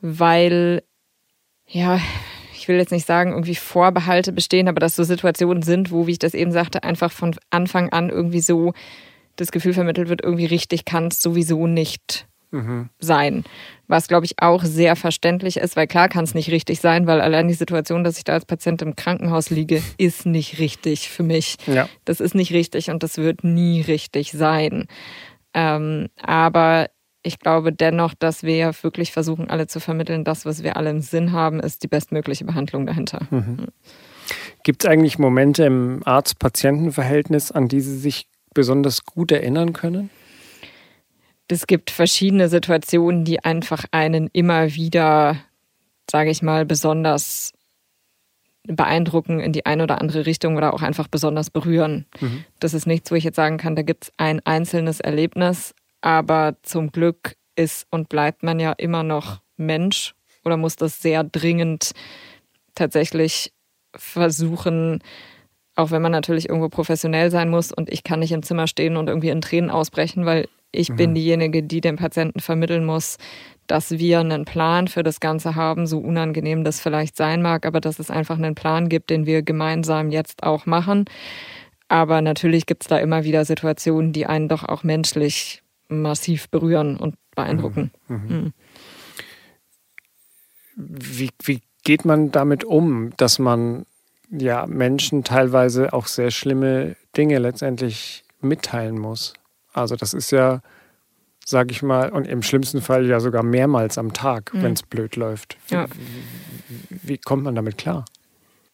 weil 0.01 0.83
ja, 1.67 1.99
ich 2.53 2.67
will 2.67 2.77
jetzt 2.77 2.91
nicht 2.91 3.07
sagen, 3.07 3.31
irgendwie 3.31 3.55
Vorbehalte 3.55 4.31
bestehen, 4.31 4.67
aber 4.67 4.79
dass 4.79 4.95
so 4.95 5.03
Situationen 5.03 5.63
sind, 5.63 5.91
wo, 5.91 6.07
wie 6.07 6.11
ich 6.11 6.19
das 6.19 6.33
eben 6.33 6.51
sagte, 6.51 6.83
einfach 6.83 7.11
von 7.11 7.35
Anfang 7.49 7.89
an 7.89 8.09
irgendwie 8.09 8.39
so 8.39 8.73
das 9.35 9.51
Gefühl 9.51 9.73
vermittelt 9.73 10.09
wird, 10.09 10.23
irgendwie 10.23 10.45
richtig 10.45 10.85
kann 10.85 11.07
es 11.07 11.21
sowieso 11.21 11.67
nicht 11.67 12.27
mhm. 12.51 12.89
sein. 12.99 13.43
Was, 13.87 14.07
glaube 14.07 14.25
ich, 14.25 14.35
auch 14.41 14.63
sehr 14.63 14.95
verständlich 14.95 15.57
ist, 15.57 15.75
weil 15.75 15.87
klar 15.87 16.09
kann 16.09 16.23
es 16.23 16.33
nicht 16.33 16.49
richtig 16.49 16.79
sein, 16.79 17.05
weil 17.05 17.21
allein 17.21 17.47
die 17.47 17.53
Situation, 17.53 18.03
dass 18.03 18.17
ich 18.17 18.23
da 18.23 18.33
als 18.33 18.45
Patient 18.45 18.81
im 18.81 18.95
Krankenhaus 18.95 19.49
liege, 19.49 19.81
ist 19.97 20.25
nicht 20.25 20.59
richtig 20.59 21.09
für 21.09 21.23
mich. 21.23 21.57
Ja. 21.67 21.87
Das 22.05 22.19
ist 22.19 22.35
nicht 22.35 22.51
richtig 22.51 22.89
und 22.89 23.03
das 23.03 23.17
wird 23.17 23.43
nie 23.43 23.81
richtig 23.81 24.31
sein. 24.31 24.87
Ähm, 25.53 26.07
aber 26.21 26.89
ich 27.21 27.39
glaube 27.39 27.73
dennoch, 27.73 28.13
dass 28.13 28.43
wir 28.43 28.71
wirklich 28.81 29.11
versuchen, 29.11 29.49
alle 29.49 29.67
zu 29.67 29.79
vermitteln, 29.79 30.23
das, 30.23 30.45
was 30.45 30.63
wir 30.63 30.77
alle 30.77 30.91
im 30.91 31.01
Sinn 31.01 31.31
haben, 31.31 31.59
ist 31.59 31.83
die 31.83 31.87
bestmögliche 31.87 32.45
Behandlung 32.45 32.85
dahinter. 32.85 33.27
Mhm. 33.31 33.67
Gibt 34.63 34.83
es 34.83 34.89
eigentlich 34.89 35.19
Momente 35.19 35.65
im 35.65 36.01
Arzt-Patienten-Verhältnis, 36.05 37.51
an 37.51 37.67
die 37.67 37.81
Sie 37.81 37.97
sich 37.97 38.27
besonders 38.55 39.05
gut 39.05 39.31
erinnern 39.31 39.73
können? 39.73 40.09
Es 41.47 41.67
gibt 41.67 41.91
verschiedene 41.91 42.49
Situationen, 42.49 43.23
die 43.23 43.43
einfach 43.43 43.85
einen 43.91 44.29
immer 44.33 44.73
wieder, 44.73 45.37
sage 46.09 46.31
ich 46.31 46.41
mal, 46.41 46.65
besonders 46.65 47.53
beeindrucken 48.67 49.39
in 49.39 49.53
die 49.53 49.67
eine 49.67 49.83
oder 49.83 50.01
andere 50.01 50.25
Richtung 50.25 50.57
oder 50.57 50.73
auch 50.73 50.81
einfach 50.81 51.07
besonders 51.07 51.51
berühren. 51.51 52.07
Mhm. 52.19 52.45
Das 52.59 52.73
ist 52.73 52.87
nichts, 52.87 53.11
wo 53.11 53.15
ich 53.15 53.23
jetzt 53.23 53.35
sagen 53.35 53.57
kann, 53.57 53.75
da 53.75 53.83
gibt 53.83 54.05
es 54.05 54.11
ein 54.17 54.43
einzelnes 54.43 54.99
Erlebnis, 54.99 55.75
aber 56.01 56.55
zum 56.63 56.91
Glück 56.91 57.35
ist 57.55 57.85
und 57.91 58.09
bleibt 58.09 58.41
man 58.41 58.59
ja 58.59 58.71
immer 58.71 59.03
noch 59.03 59.41
Mensch 59.55 60.15
oder 60.43 60.57
muss 60.57 60.75
das 60.75 61.01
sehr 61.01 61.23
dringend 61.23 61.91
tatsächlich 62.73 63.53
versuchen, 63.95 64.99
auch 65.75 65.91
wenn 65.91 66.01
man 66.01 66.11
natürlich 66.11 66.49
irgendwo 66.49 66.69
professionell 66.69 67.31
sein 67.31 67.49
muss 67.49 67.71
und 67.71 67.89
ich 67.91 68.03
kann 68.03 68.19
nicht 68.19 68.31
im 68.31 68.43
Zimmer 68.43 68.67
stehen 68.67 68.97
und 68.97 69.07
irgendwie 69.07 69.29
in 69.29 69.41
Tränen 69.41 69.69
ausbrechen, 69.69 70.25
weil 70.25 70.47
ich 70.71 70.89
mhm. 70.89 70.95
bin 70.95 71.15
diejenige, 71.15 71.63
die 71.63 71.81
dem 71.81 71.97
Patienten 71.97 72.39
vermitteln 72.39 72.85
muss, 72.85 73.17
dass 73.67 73.91
wir 73.91 74.19
einen 74.19 74.45
Plan 74.45 74.87
für 74.87 75.03
das 75.03 75.19
Ganze 75.19 75.55
haben, 75.55 75.87
so 75.87 75.99
unangenehm 75.99 76.63
das 76.63 76.79
vielleicht 76.79 77.15
sein 77.17 77.41
mag, 77.41 77.65
aber 77.65 77.81
dass 77.81 77.99
es 77.99 78.11
einfach 78.11 78.37
einen 78.37 78.55
Plan 78.55 78.89
gibt, 78.89 79.09
den 79.09 79.25
wir 79.25 79.41
gemeinsam 79.41 80.11
jetzt 80.11 80.43
auch 80.43 80.65
machen. 80.65 81.05
Aber 81.87 82.21
natürlich 82.21 82.65
gibt 82.65 82.83
es 82.83 82.87
da 82.87 82.97
immer 82.97 83.23
wieder 83.23 83.45
Situationen, 83.45 84.11
die 84.11 84.25
einen 84.25 84.49
doch 84.49 84.63
auch 84.63 84.83
menschlich 84.83 85.61
massiv 85.87 86.49
berühren 86.49 86.97
und 86.97 87.15
beeindrucken. 87.35 87.91
Mhm. 88.07 88.15
Mhm. 88.15 88.35
mhm. 88.35 88.53
Wie, 90.77 91.29
wie 91.43 91.61
geht 91.85 92.03
man 92.03 92.31
damit 92.31 92.65
um, 92.65 93.11
dass 93.15 93.39
man 93.39 93.85
ja 94.29 94.65
Menschen 94.67 95.23
teilweise 95.23 95.93
auch 95.93 96.07
sehr 96.07 96.31
schlimme 96.31 96.95
Dinge 97.15 97.39
letztendlich 97.39 98.23
mitteilen 98.41 98.97
muss? 98.97 99.33
Also 99.73 99.95
das 99.95 100.13
ist 100.13 100.31
ja, 100.31 100.61
sage 101.43 101.71
ich 101.71 101.83
mal, 101.83 102.09
und 102.09 102.27
im 102.27 102.41
schlimmsten 102.41 102.81
Fall 102.81 103.05
ja 103.05 103.19
sogar 103.19 103.43
mehrmals 103.43 103.97
am 103.97 104.13
Tag, 104.13 104.53
mhm. 104.53 104.63
wenn 104.63 104.73
es 104.73 104.83
blöd 104.83 105.15
läuft. 105.15 105.57
Wie, 105.67 105.75
ja. 105.75 105.87
wie, 105.89 107.09
wie 107.09 107.17
kommt 107.17 107.43
man 107.43 107.55
damit 107.55 107.77
klar? 107.77 108.05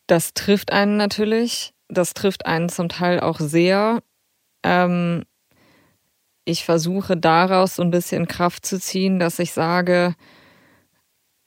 Das 0.08 0.34
trifft 0.34 0.72
einen 0.72 0.98
natürlich. 0.98 1.74
Das 1.88 2.14
trifft 2.14 2.46
einen 2.46 2.70
zum 2.70 2.90
Teil 2.90 3.20
auch 3.20 3.40
sehr. 3.40 4.02
Ähm, 4.64 5.24
ich 6.46 6.66
versuche 6.66 7.18
daraus 7.18 7.76
so 7.76 7.84
ein 7.84 7.92
bisschen 7.92 8.28
Kraft 8.28 8.66
zu 8.66 8.80
ziehen, 8.80 9.20
dass 9.20 9.40
ich 9.40 9.54
sage, 9.54 10.16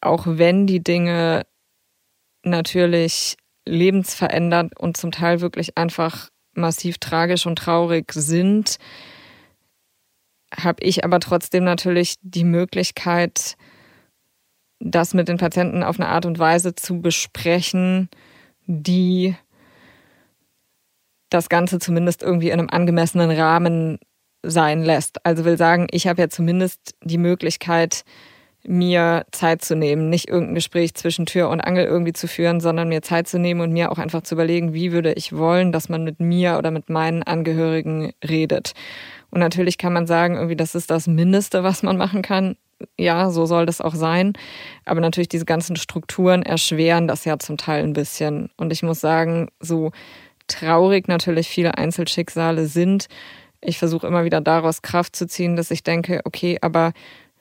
auch 0.01 0.25
wenn 0.27 0.67
die 0.67 0.83
Dinge 0.83 1.47
natürlich 2.45 3.37
lebensverändert 3.67 4.79
und 4.79 4.97
zum 4.97 5.11
Teil 5.11 5.41
wirklich 5.41 5.77
einfach 5.77 6.29
massiv 6.55 6.99
tragisch 6.99 7.47
und 7.47 7.57
traurig 7.57 8.13
sind, 8.13 8.79
habe 10.57 10.83
ich 10.85 11.05
aber 11.05 11.21
trotzdem 11.21 11.65
natürlich 11.65 12.15
die 12.23 12.45
Möglichkeit, 12.45 13.57
das 14.79 15.15
mit 15.15 15.29
den 15.29 15.39
Patienten 15.39 15.83
auf 15.83 15.99
eine 15.99 16.09
Art 16.09 16.27
und 16.27 16.39
Weise 16.39 16.75
zu 16.75 17.01
besprechen, 17.01 18.09
die 18.67 19.35
das 21.31 21.49
Ganze 21.49 21.79
zumindest 21.79 22.23
irgendwie 22.23 22.51
in 22.51 22.61
einem 22.61 22.71
angemessenen 22.71 23.31
Rahmen 23.31 23.99
sein 24.43 24.83
lässt. 24.83 25.25
Also 25.25 25.45
will 25.45 25.57
sagen, 25.57 25.87
ich 25.91 26.07
habe 26.07 26.23
ja 26.23 26.29
zumindest 26.29 26.95
die 27.03 27.19
Möglichkeit, 27.19 28.05
mir 28.67 29.27
Zeit 29.31 29.63
zu 29.63 29.77
nehmen, 29.77 30.09
nicht 30.09 30.29
irgendein 30.29 30.55
Gespräch 30.55 30.95
zwischen 30.95 31.27
Tür 31.27 31.51
und 31.51 31.61
Angel 31.61 31.85
irgendwie 31.85 32.13
zu 32.13 32.27
führen, 32.27 32.61
sondern 32.61 32.89
mir 32.89 33.03
Zeit 33.03 33.29
zu 33.29 33.39
nehmen 33.39 33.61
und 33.61 33.73
mir 33.73 33.93
auch 33.93 33.99
einfach 33.99 34.23
zu 34.23 34.35
überlegen, 34.35 34.73
wie 34.73 34.93
würde 34.93 35.13
ich 35.13 35.37
wollen, 35.37 35.73
dass 35.73 35.89
man 35.89 36.05
mit 36.05 36.21
mir 36.21 36.57
oder 36.59 36.71
mit 36.71 36.89
meinen 36.89 37.23
Angehörigen 37.23 38.13
redet. 38.27 38.73
Und 39.31 39.41
natürlich 39.41 39.79
kann 39.79 39.93
man 39.93 40.07
sagen, 40.07 40.37
irgendwie, 40.37 40.57
das 40.57 40.75
ist 40.75 40.91
das 40.91 41.07
Mindeste, 41.07 41.63
was 41.63 41.83
man 41.83 41.97
machen 41.97 42.23
kann. 42.23 42.57
Ja, 42.99 43.31
so 43.31 43.47
soll 43.47 43.67
das 43.67 43.81
auch 43.81 43.95
sein. 43.95 44.33
Aber 44.85 45.01
natürlich 45.01 45.29
diese 45.29 45.45
ganzen 45.45 45.77
Strukturen 45.77 46.43
erschweren 46.43 47.09
das 47.09 47.25
ja 47.25 47.39
zum 47.39 47.57
Teil 47.57 47.85
ein 47.85 47.93
bisschen. 47.93 48.51
Und 48.57 48.73
ich 48.73 48.83
muss 48.83 49.01
sagen, 49.01 49.49
so 49.61 49.93
traurig 50.47 51.09
natürlich 51.09 51.49
viele 51.49 51.77
Einzelschicksale 51.79 52.67
sind, 52.67 53.09
ich 53.67 53.79
versuche 53.79 54.07
immer 54.07 54.25
wieder 54.25 54.41
daraus 54.41 54.83
Kraft 54.83 55.17
zu 55.17 55.27
ziehen, 55.27 55.57
dass 55.57 55.71
ich 55.71 55.83
denke, 55.83 56.21
okay, 56.25 56.59
aber 56.61 56.93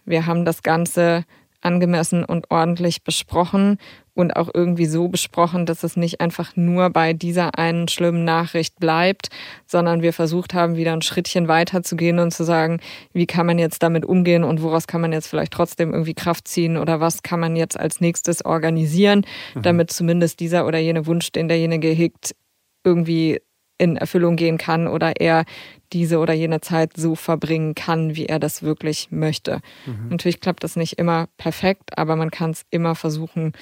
wir 0.05 0.25
haben 0.25 0.45
das 0.45 0.63
Ganze 0.63 1.25
angemessen 1.63 2.23
und 2.23 2.51
ordentlich 2.51 3.03
besprochen 3.03 3.77
und 4.15 4.35
auch 4.35 4.49
irgendwie 4.53 4.85
so 4.85 5.07
besprochen, 5.07 5.65
dass 5.65 5.83
es 5.83 5.95
nicht 5.95 6.21
einfach 6.21 6.55
nur 6.55 6.89
bei 6.91 7.13
dieser 7.13 7.57
einen 7.57 7.87
schlimmen 7.87 8.25
Nachricht 8.25 8.79
bleibt, 8.79 9.29
sondern 9.65 10.01
wir 10.01 10.13
versucht 10.13 10.53
haben, 10.53 10.75
wieder 10.75 10.93
ein 10.93 11.01
Schrittchen 11.01 11.47
weiter 11.47 11.81
zu 11.81 11.95
gehen 11.95 12.19
und 12.19 12.31
zu 12.31 12.43
sagen, 12.43 12.79
wie 13.13 13.25
kann 13.25 13.45
man 13.45 13.57
jetzt 13.57 13.81
damit 13.81 14.05
umgehen 14.05 14.43
und 14.43 14.61
woraus 14.61 14.85
kann 14.87 15.01
man 15.01 15.13
jetzt 15.13 15.27
vielleicht 15.27 15.53
trotzdem 15.53 15.91
irgendwie 15.93 16.13
Kraft 16.13 16.47
ziehen 16.47 16.77
oder 16.77 16.99
was 16.99 17.23
kann 17.23 17.39
man 17.39 17.55
jetzt 17.55 17.79
als 17.79 18.01
nächstes 18.01 18.45
organisieren, 18.45 19.25
mhm. 19.55 19.61
damit 19.63 19.91
zumindest 19.91 20.39
dieser 20.39 20.67
oder 20.67 20.77
jene 20.77 21.07
Wunsch, 21.07 21.31
den 21.31 21.47
derjenige 21.47 21.87
hegt, 21.87 22.35
irgendwie 22.83 23.39
in 23.77 23.97
Erfüllung 23.97 24.35
gehen 24.35 24.57
kann 24.57 24.87
oder 24.87 25.19
er 25.19 25.45
diese 25.91 26.19
oder 26.19 26.33
jene 26.33 26.61
Zeit 26.61 26.91
so 26.95 27.15
verbringen 27.15 27.75
kann, 27.75 28.15
wie 28.15 28.25
er 28.25 28.39
das 28.39 28.63
wirklich 28.63 29.09
möchte. 29.11 29.61
Mhm. 29.85 30.09
Natürlich 30.09 30.39
klappt 30.39 30.63
das 30.63 30.75
nicht 30.75 30.93
immer 30.99 31.27
perfekt, 31.37 31.97
aber 31.97 32.15
man 32.15 32.31
kann 32.31 32.51
es 32.51 32.65
immer 32.69 32.95
versuchen, 32.95 33.53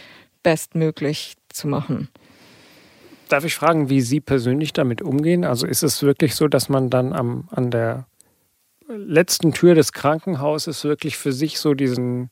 bestmöglich 0.43 1.35
zu 1.49 1.67
machen. 1.67 2.09
Darf 3.29 3.45
ich 3.45 3.55
fragen, 3.55 3.89
wie 3.89 4.01
Sie 4.01 4.19
persönlich 4.19 4.73
damit 4.73 5.01
umgehen? 5.01 5.45
Also 5.45 5.65
ist 5.65 5.83
es 5.83 6.03
wirklich 6.03 6.35
so, 6.35 6.47
dass 6.47 6.67
man 6.67 6.89
dann 6.89 7.13
am, 7.13 7.47
an 7.51 7.71
der 7.71 8.05
letzten 8.87 9.53
Tür 9.53 9.75
des 9.75 9.93
Krankenhauses 9.93 10.83
wirklich 10.83 11.17
für 11.17 11.31
sich 11.31 11.59
so 11.59 11.73
diesen, 11.73 12.29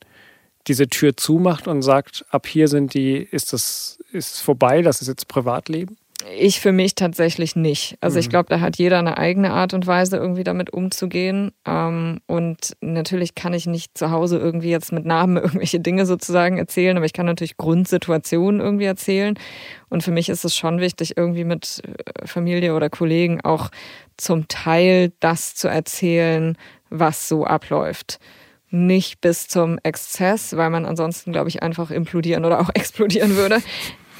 diese 0.66 0.88
Tür 0.88 1.16
zumacht 1.16 1.68
und 1.68 1.82
sagt, 1.82 2.26
ab 2.30 2.46
hier 2.46 2.68
sind 2.68 2.92
die, 2.92 3.16
ist 3.16 3.52
das 3.52 3.98
ist 4.12 4.40
vorbei, 4.40 4.82
das 4.82 5.00
ist 5.00 5.08
jetzt 5.08 5.28
Privatleben? 5.28 5.96
Ich 6.38 6.60
für 6.60 6.72
mich 6.72 6.94
tatsächlich 6.94 7.56
nicht. 7.56 7.96
Also 8.00 8.18
ich 8.18 8.26
Mhm. 8.26 8.30
glaube, 8.30 8.48
da 8.50 8.60
hat 8.60 8.76
jeder 8.76 8.98
eine 8.98 9.16
eigene 9.16 9.52
Art 9.52 9.74
und 9.74 9.86
Weise, 9.86 10.16
irgendwie 10.16 10.44
damit 10.44 10.72
umzugehen. 10.72 11.52
Ähm, 11.66 12.20
und 12.26 12.76
natürlich 12.80 13.34
kann 13.34 13.54
ich 13.54 13.66
nicht 13.66 13.96
zu 13.96 14.10
Hause 14.10 14.38
irgendwie 14.38 14.70
jetzt 14.70 14.92
mit 14.92 15.06
Namen 15.06 15.36
irgendwelche 15.42 15.80
Dinge 15.80 16.06
sozusagen 16.06 16.58
erzählen, 16.58 16.96
aber 16.96 17.06
ich 17.06 17.12
kann 17.12 17.26
natürlich 17.26 17.56
Grundsituationen 17.56 18.60
irgendwie 18.60 18.84
erzählen. 18.84 19.38
Und 19.88 20.02
für 20.02 20.10
mich 20.10 20.28
ist 20.28 20.44
es 20.44 20.54
schon 20.56 20.80
wichtig, 20.80 21.16
irgendwie 21.16 21.44
mit 21.44 21.82
äh, 21.84 22.26
Familie 22.26 22.74
oder 22.74 22.90
Kollegen 22.90 23.40
auch 23.42 23.70
zum 24.16 24.48
Teil 24.48 25.12
das 25.20 25.54
zu 25.54 25.68
erzählen, 25.68 26.56
was 26.90 27.28
so 27.28 27.44
abläuft. 27.44 28.18
Nicht 28.72 29.20
bis 29.20 29.48
zum 29.48 29.78
Exzess, 29.82 30.56
weil 30.56 30.70
man 30.70 30.86
ansonsten, 30.86 31.32
glaube 31.32 31.48
ich, 31.48 31.62
einfach 31.62 31.90
implodieren 31.90 32.44
oder 32.44 32.60
auch 32.60 32.68
explodieren 32.74 33.36
würde. 33.36 33.58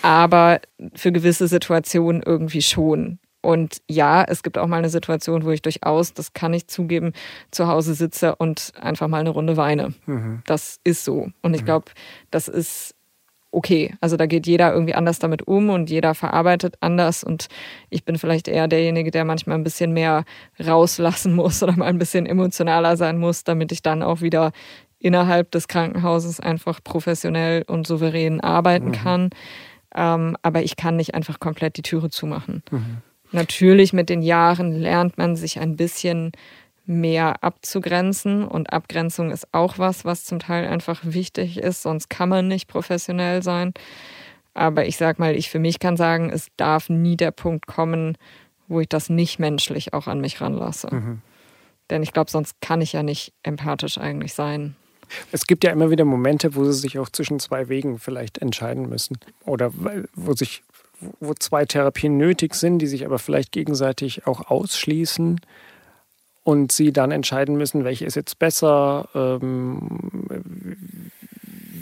Aber 0.02 0.60
für 0.94 1.12
gewisse 1.12 1.48
Situationen 1.48 2.22
irgendwie 2.24 2.62
schon. 2.62 3.18
Und 3.42 3.80
ja, 3.88 4.22
es 4.22 4.42
gibt 4.42 4.58
auch 4.58 4.66
mal 4.66 4.76
eine 4.76 4.90
Situation, 4.90 5.44
wo 5.44 5.50
ich 5.50 5.62
durchaus, 5.62 6.12
das 6.12 6.34
kann 6.34 6.52
ich 6.52 6.66
zugeben, 6.66 7.12
zu 7.50 7.68
Hause 7.68 7.94
sitze 7.94 8.36
und 8.36 8.72
einfach 8.78 9.08
mal 9.08 9.20
eine 9.20 9.30
Runde 9.30 9.56
weine. 9.56 9.94
Mhm. 10.06 10.42
Das 10.46 10.78
ist 10.84 11.04
so. 11.04 11.28
Und 11.40 11.54
ich 11.54 11.64
glaube, 11.64 11.86
das 12.30 12.48
ist 12.48 12.94
okay. 13.50 13.94
Also 14.00 14.16
da 14.16 14.26
geht 14.26 14.46
jeder 14.46 14.72
irgendwie 14.72 14.94
anders 14.94 15.18
damit 15.18 15.46
um 15.46 15.70
und 15.70 15.90
jeder 15.90 16.14
verarbeitet 16.14 16.76
anders. 16.80 17.24
Und 17.24 17.48
ich 17.88 18.04
bin 18.04 18.18
vielleicht 18.18 18.46
eher 18.46 18.68
derjenige, 18.68 19.10
der 19.10 19.24
manchmal 19.24 19.56
ein 19.56 19.64
bisschen 19.64 19.92
mehr 19.92 20.24
rauslassen 20.64 21.34
muss 21.34 21.62
oder 21.62 21.76
mal 21.76 21.86
ein 21.86 21.98
bisschen 21.98 22.26
emotionaler 22.26 22.96
sein 22.96 23.18
muss, 23.18 23.44
damit 23.44 23.72
ich 23.72 23.82
dann 23.82 24.02
auch 24.02 24.20
wieder 24.20 24.52
innerhalb 24.98 25.50
des 25.50 25.66
Krankenhauses 25.66 26.40
einfach 26.40 26.84
professionell 26.84 27.64
und 27.66 27.86
souverän 27.86 28.40
arbeiten 28.40 28.92
kann. 28.92 29.30
Ähm, 29.94 30.36
aber 30.42 30.62
ich 30.62 30.76
kann 30.76 30.96
nicht 30.96 31.14
einfach 31.14 31.40
komplett 31.40 31.76
die 31.76 31.82
Türe 31.82 32.10
zumachen. 32.10 32.62
Natürlich 33.32 33.92
mit 33.92 34.08
den 34.08 34.22
Jahren 34.22 34.72
lernt 34.72 35.18
man 35.18 35.36
sich 35.36 35.60
ein 35.60 35.76
bisschen 35.76 36.32
mehr 36.86 37.44
abzugrenzen 37.44 38.44
und 38.44 38.72
Abgrenzung 38.72 39.30
ist 39.30 39.46
auch 39.52 39.78
was, 39.78 40.04
was 40.04 40.24
zum 40.24 40.40
Teil 40.40 40.66
einfach 40.66 41.00
wichtig 41.04 41.58
ist, 41.58 41.82
sonst 41.82 42.10
kann 42.10 42.28
man 42.28 42.48
nicht 42.48 42.66
professionell 42.68 43.42
sein. 43.42 43.72
Aber 44.54 44.86
ich 44.86 44.96
sag 44.96 45.20
mal, 45.20 45.36
ich 45.36 45.48
für 45.50 45.60
mich 45.60 45.78
kann 45.78 45.96
sagen, 45.96 46.30
es 46.30 46.48
darf 46.56 46.88
nie 46.88 47.16
der 47.16 47.30
Punkt 47.30 47.66
kommen, 47.68 48.18
wo 48.66 48.80
ich 48.80 48.88
das 48.88 49.08
nicht 49.08 49.38
menschlich 49.38 49.92
auch 49.94 50.08
an 50.08 50.20
mich 50.20 50.40
ranlasse. 50.40 50.88
Denn 51.90 52.02
ich 52.02 52.12
glaube, 52.12 52.30
sonst 52.30 52.60
kann 52.60 52.80
ich 52.80 52.92
ja 52.92 53.02
nicht 53.04 53.32
empathisch 53.44 53.98
eigentlich 53.98 54.34
sein. 54.34 54.74
Es 55.32 55.46
gibt 55.46 55.64
ja 55.64 55.70
immer 55.70 55.90
wieder 55.90 56.04
Momente, 56.04 56.54
wo 56.54 56.64
sie 56.64 56.78
sich 56.78 56.98
auch 56.98 57.08
zwischen 57.08 57.40
zwei 57.40 57.68
Wegen 57.68 57.98
vielleicht 57.98 58.38
entscheiden 58.38 58.88
müssen. 58.88 59.18
Oder 59.44 59.72
wo 60.14 60.34
sich, 60.34 60.62
wo 61.20 61.34
zwei 61.34 61.64
Therapien 61.64 62.16
nötig 62.16 62.54
sind, 62.54 62.78
die 62.78 62.86
sich 62.86 63.04
aber 63.04 63.18
vielleicht 63.18 63.52
gegenseitig 63.52 64.26
auch 64.26 64.50
ausschließen 64.50 65.40
und 66.44 66.72
sie 66.72 66.92
dann 66.92 67.10
entscheiden 67.10 67.56
müssen, 67.56 67.84
welche 67.84 68.06
ist 68.06 68.14
jetzt 68.14 68.38
besser. 68.38 69.08
Ähm, 69.14 71.10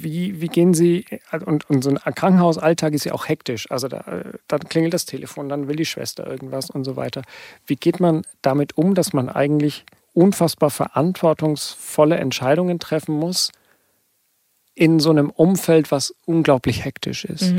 wie, 0.03 0.41
wie 0.41 0.47
gehen 0.47 0.75
Sie, 0.75 1.05
und, 1.45 1.69
und 1.69 1.83
so 1.83 1.91
ein 1.91 2.15
Krankenhausalltag 2.15 2.93
ist 2.93 3.05
ja 3.05 3.13
auch 3.13 3.29
hektisch. 3.29 3.71
Also 3.71 3.89
da, 3.89 4.05
dann 4.47 4.61
klingelt 4.61 4.95
das 4.95 5.07
Telefon, 5.07 5.49
dann 5.49 5.69
will 5.69 5.77
die 5.77 5.85
Schwester 5.85 6.27
irgendwas 6.27 6.71
und 6.71 6.85
so 6.85 6.97
weiter. 6.97 7.23
Wie 7.67 7.77
geht 7.77 8.01
man 8.01 8.23
damit 8.43 8.77
um, 8.79 8.95
dass 8.95 9.13
man 9.13 9.29
eigentlich 9.29 9.85
unfassbar 10.13 10.71
verantwortungsvolle 10.71 12.17
Entscheidungen 12.17 12.79
treffen 12.79 13.15
muss 13.15 13.53
in 14.75 15.01
so 15.01 15.11
einem 15.11 15.31
Umfeld, 15.31 15.91
was 15.91 16.15
unglaublich 16.25 16.85
hektisch 16.85 17.25
ist? 17.25 17.53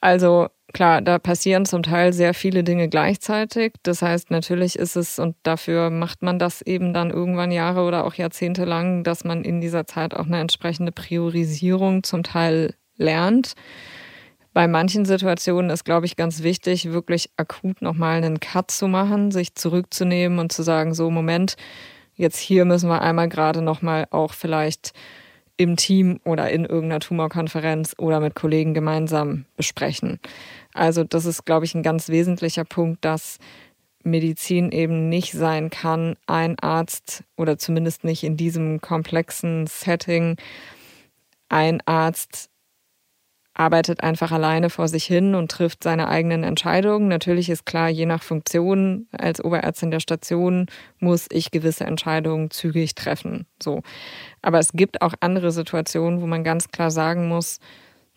Also 0.00 0.48
klar, 0.72 1.00
da 1.00 1.18
passieren 1.18 1.64
zum 1.64 1.82
Teil 1.82 2.12
sehr 2.12 2.34
viele 2.34 2.64
Dinge 2.64 2.88
gleichzeitig. 2.88 3.74
Das 3.82 4.02
heißt, 4.02 4.30
natürlich 4.30 4.76
ist 4.76 4.96
es, 4.96 5.18
und 5.18 5.36
dafür 5.42 5.90
macht 5.90 6.22
man 6.22 6.38
das 6.38 6.62
eben 6.62 6.92
dann 6.92 7.10
irgendwann 7.10 7.50
Jahre 7.50 7.82
oder 7.82 8.04
auch 8.04 8.14
Jahrzehnte 8.14 8.64
lang, 8.64 9.04
dass 9.04 9.24
man 9.24 9.42
in 9.42 9.60
dieser 9.60 9.86
Zeit 9.86 10.14
auch 10.14 10.26
eine 10.26 10.40
entsprechende 10.40 10.92
Priorisierung 10.92 12.02
zum 12.02 12.22
Teil 12.22 12.74
lernt. 12.96 13.54
Bei 14.56 14.68
manchen 14.68 15.04
Situationen 15.04 15.70
ist, 15.70 15.84
glaube 15.84 16.06
ich, 16.06 16.16
ganz 16.16 16.42
wichtig, 16.42 16.90
wirklich 16.90 17.28
akut 17.36 17.82
nochmal 17.82 18.16
einen 18.16 18.40
Cut 18.40 18.70
zu 18.70 18.88
machen, 18.88 19.30
sich 19.30 19.54
zurückzunehmen 19.54 20.38
und 20.38 20.50
zu 20.50 20.62
sagen, 20.62 20.94
so 20.94 21.10
Moment, 21.10 21.56
jetzt 22.14 22.38
hier 22.38 22.64
müssen 22.64 22.88
wir 22.88 23.02
einmal 23.02 23.28
gerade 23.28 23.60
nochmal 23.60 24.06
auch 24.08 24.32
vielleicht 24.32 24.94
im 25.58 25.76
Team 25.76 26.20
oder 26.24 26.48
in 26.48 26.64
irgendeiner 26.64 27.00
Tumorkonferenz 27.00 27.96
oder 27.98 28.18
mit 28.18 28.34
Kollegen 28.34 28.72
gemeinsam 28.72 29.44
besprechen. 29.58 30.20
Also 30.72 31.04
das 31.04 31.26
ist, 31.26 31.44
glaube 31.44 31.66
ich, 31.66 31.74
ein 31.74 31.82
ganz 31.82 32.08
wesentlicher 32.08 32.64
Punkt, 32.64 33.04
dass 33.04 33.36
Medizin 34.04 34.72
eben 34.72 35.10
nicht 35.10 35.32
sein 35.32 35.68
kann, 35.68 36.16
ein 36.26 36.58
Arzt 36.60 37.24
oder 37.36 37.58
zumindest 37.58 38.04
nicht 38.04 38.24
in 38.24 38.38
diesem 38.38 38.80
komplexen 38.80 39.66
Setting, 39.66 40.38
ein 41.50 41.82
Arzt 41.84 42.48
arbeitet 43.56 44.02
einfach 44.02 44.32
alleine 44.32 44.68
vor 44.68 44.86
sich 44.86 45.04
hin 45.04 45.34
und 45.34 45.50
trifft 45.50 45.82
seine 45.82 46.08
eigenen 46.08 46.44
Entscheidungen. 46.44 47.08
Natürlich 47.08 47.48
ist 47.48 47.64
klar, 47.64 47.88
je 47.88 48.04
nach 48.04 48.22
Funktion 48.22 49.06
als 49.12 49.42
Oberärztin 49.42 49.90
der 49.90 50.00
Station 50.00 50.66
muss 50.98 51.26
ich 51.30 51.50
gewisse 51.50 51.84
Entscheidungen 51.84 52.50
zügig 52.50 52.94
treffen. 52.94 53.46
So. 53.62 53.82
Aber 54.42 54.58
es 54.58 54.72
gibt 54.72 55.00
auch 55.00 55.14
andere 55.20 55.52
Situationen, 55.52 56.20
wo 56.20 56.26
man 56.26 56.44
ganz 56.44 56.70
klar 56.70 56.90
sagen 56.90 57.28
muss, 57.28 57.58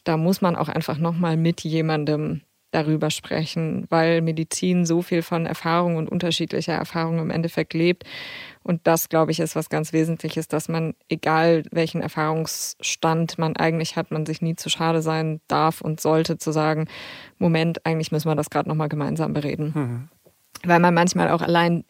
da 0.04 0.18
muss 0.18 0.42
man 0.42 0.56
auch 0.56 0.70
einfach 0.70 0.98
nochmal 0.98 1.38
mit 1.38 1.62
jemandem 1.62 2.42
darüber 2.72 3.10
sprechen, 3.10 3.86
weil 3.90 4.22
Medizin 4.22 4.86
so 4.86 5.02
viel 5.02 5.22
von 5.22 5.46
Erfahrung 5.46 5.96
und 5.96 6.10
unterschiedlicher 6.10 6.74
Erfahrung 6.74 7.20
im 7.20 7.32
Endeffekt 7.32 7.74
lebt. 7.74 8.04
Und 8.64 8.86
das, 8.86 9.10
glaube 9.10 9.32
ich, 9.32 9.40
ist 9.40 9.56
was 9.56 9.70
ganz 9.70 9.94
Wesentliches, 9.94 10.48
dass 10.48 10.70
man, 10.70 10.94
egal 11.10 11.64
welchen 11.72 12.02
Erfahrungsstand 12.02 13.38
man 13.40 13.56
eigentlich 13.56 13.96
hat, 13.96 14.12
man 14.12 14.26
sich 14.26 14.42
nie 14.42 14.56
zu 14.56 14.70
schade 14.70 15.02
sein 15.02 15.42
darf 15.48 15.82
und 15.82 16.00
sollte 16.00 16.38
zu 16.38 16.52
sagen, 16.52 16.88
Moment, 17.40 17.86
eigentlich 17.86 18.12
müssen 18.12 18.30
wir 18.30 18.36
das 18.36 18.50
gerade 18.50 18.70
nochmal 18.70 18.90
gemeinsam 18.90 19.34
bereden. 19.34 19.74
Weil 20.64 20.80
man 20.80 20.94
manchmal 20.94 21.30
auch 21.30 21.42
allein 21.42 21.86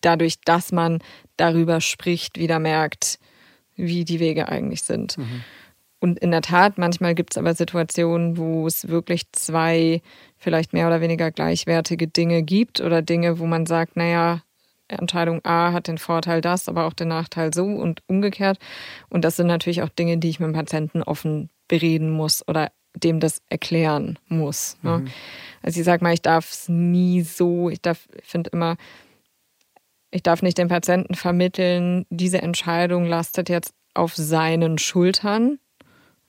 dadurch, 0.00 0.40
dass 0.42 0.72
man 0.72 1.00
darüber 1.36 1.80
spricht, 1.80 2.38
wieder 2.38 2.58
merkt, 2.58 3.18
wie 3.76 4.04
die 4.04 4.20
Wege 4.20 4.48
eigentlich 4.48 4.82
sind. 4.82 5.16
Und 6.00 6.18
in 6.18 6.30
der 6.30 6.40
Tat, 6.40 6.78
manchmal 6.78 7.14
gibt 7.14 7.34
es 7.34 7.38
aber 7.38 7.54
Situationen, 7.54 8.38
wo 8.38 8.66
es 8.66 8.88
wirklich 8.88 9.30
zwei 9.32 10.00
vielleicht 10.38 10.72
mehr 10.72 10.86
oder 10.86 11.02
weniger 11.02 11.30
gleichwertige 11.30 12.08
Dinge 12.08 12.42
gibt 12.42 12.80
oder 12.80 13.02
Dinge, 13.02 13.38
wo 13.38 13.46
man 13.46 13.66
sagt, 13.66 13.96
naja, 13.96 14.42
Entscheidung 14.88 15.44
A 15.44 15.72
hat 15.72 15.86
den 15.86 15.98
Vorteil 15.98 16.40
das, 16.40 16.68
aber 16.68 16.86
auch 16.86 16.94
den 16.94 17.08
Nachteil 17.08 17.52
so 17.54 17.64
und 17.64 18.02
umgekehrt. 18.08 18.58
Und 19.08 19.24
das 19.24 19.36
sind 19.36 19.46
natürlich 19.46 19.82
auch 19.82 19.88
Dinge, 19.90 20.18
die 20.18 20.30
ich 20.30 20.40
mit 20.40 20.48
dem 20.48 20.54
Patienten 20.54 21.02
offen 21.02 21.50
bereden 21.68 22.10
muss 22.10 22.46
oder 22.48 22.72
dem 22.94 23.20
das 23.20 23.40
erklären 23.48 24.18
muss. 24.28 24.78
Ne? 24.82 25.04
Also 25.62 25.80
ich 25.80 25.86
sage 25.86 26.02
mal, 26.02 26.12
ich 26.12 26.22
darf 26.22 26.50
es 26.50 26.68
nie 26.68 27.22
so, 27.22 27.70
ich 27.70 27.80
darf, 27.80 28.08
finde 28.22 28.50
immer, 28.50 28.76
ich 30.10 30.22
darf 30.22 30.42
nicht 30.42 30.58
dem 30.58 30.68
Patienten 30.68 31.14
vermitteln, 31.14 32.04
diese 32.10 32.42
Entscheidung 32.42 33.04
lastet 33.04 33.48
jetzt 33.48 33.74
auf 33.94 34.16
seinen 34.16 34.78
Schultern, 34.78 35.58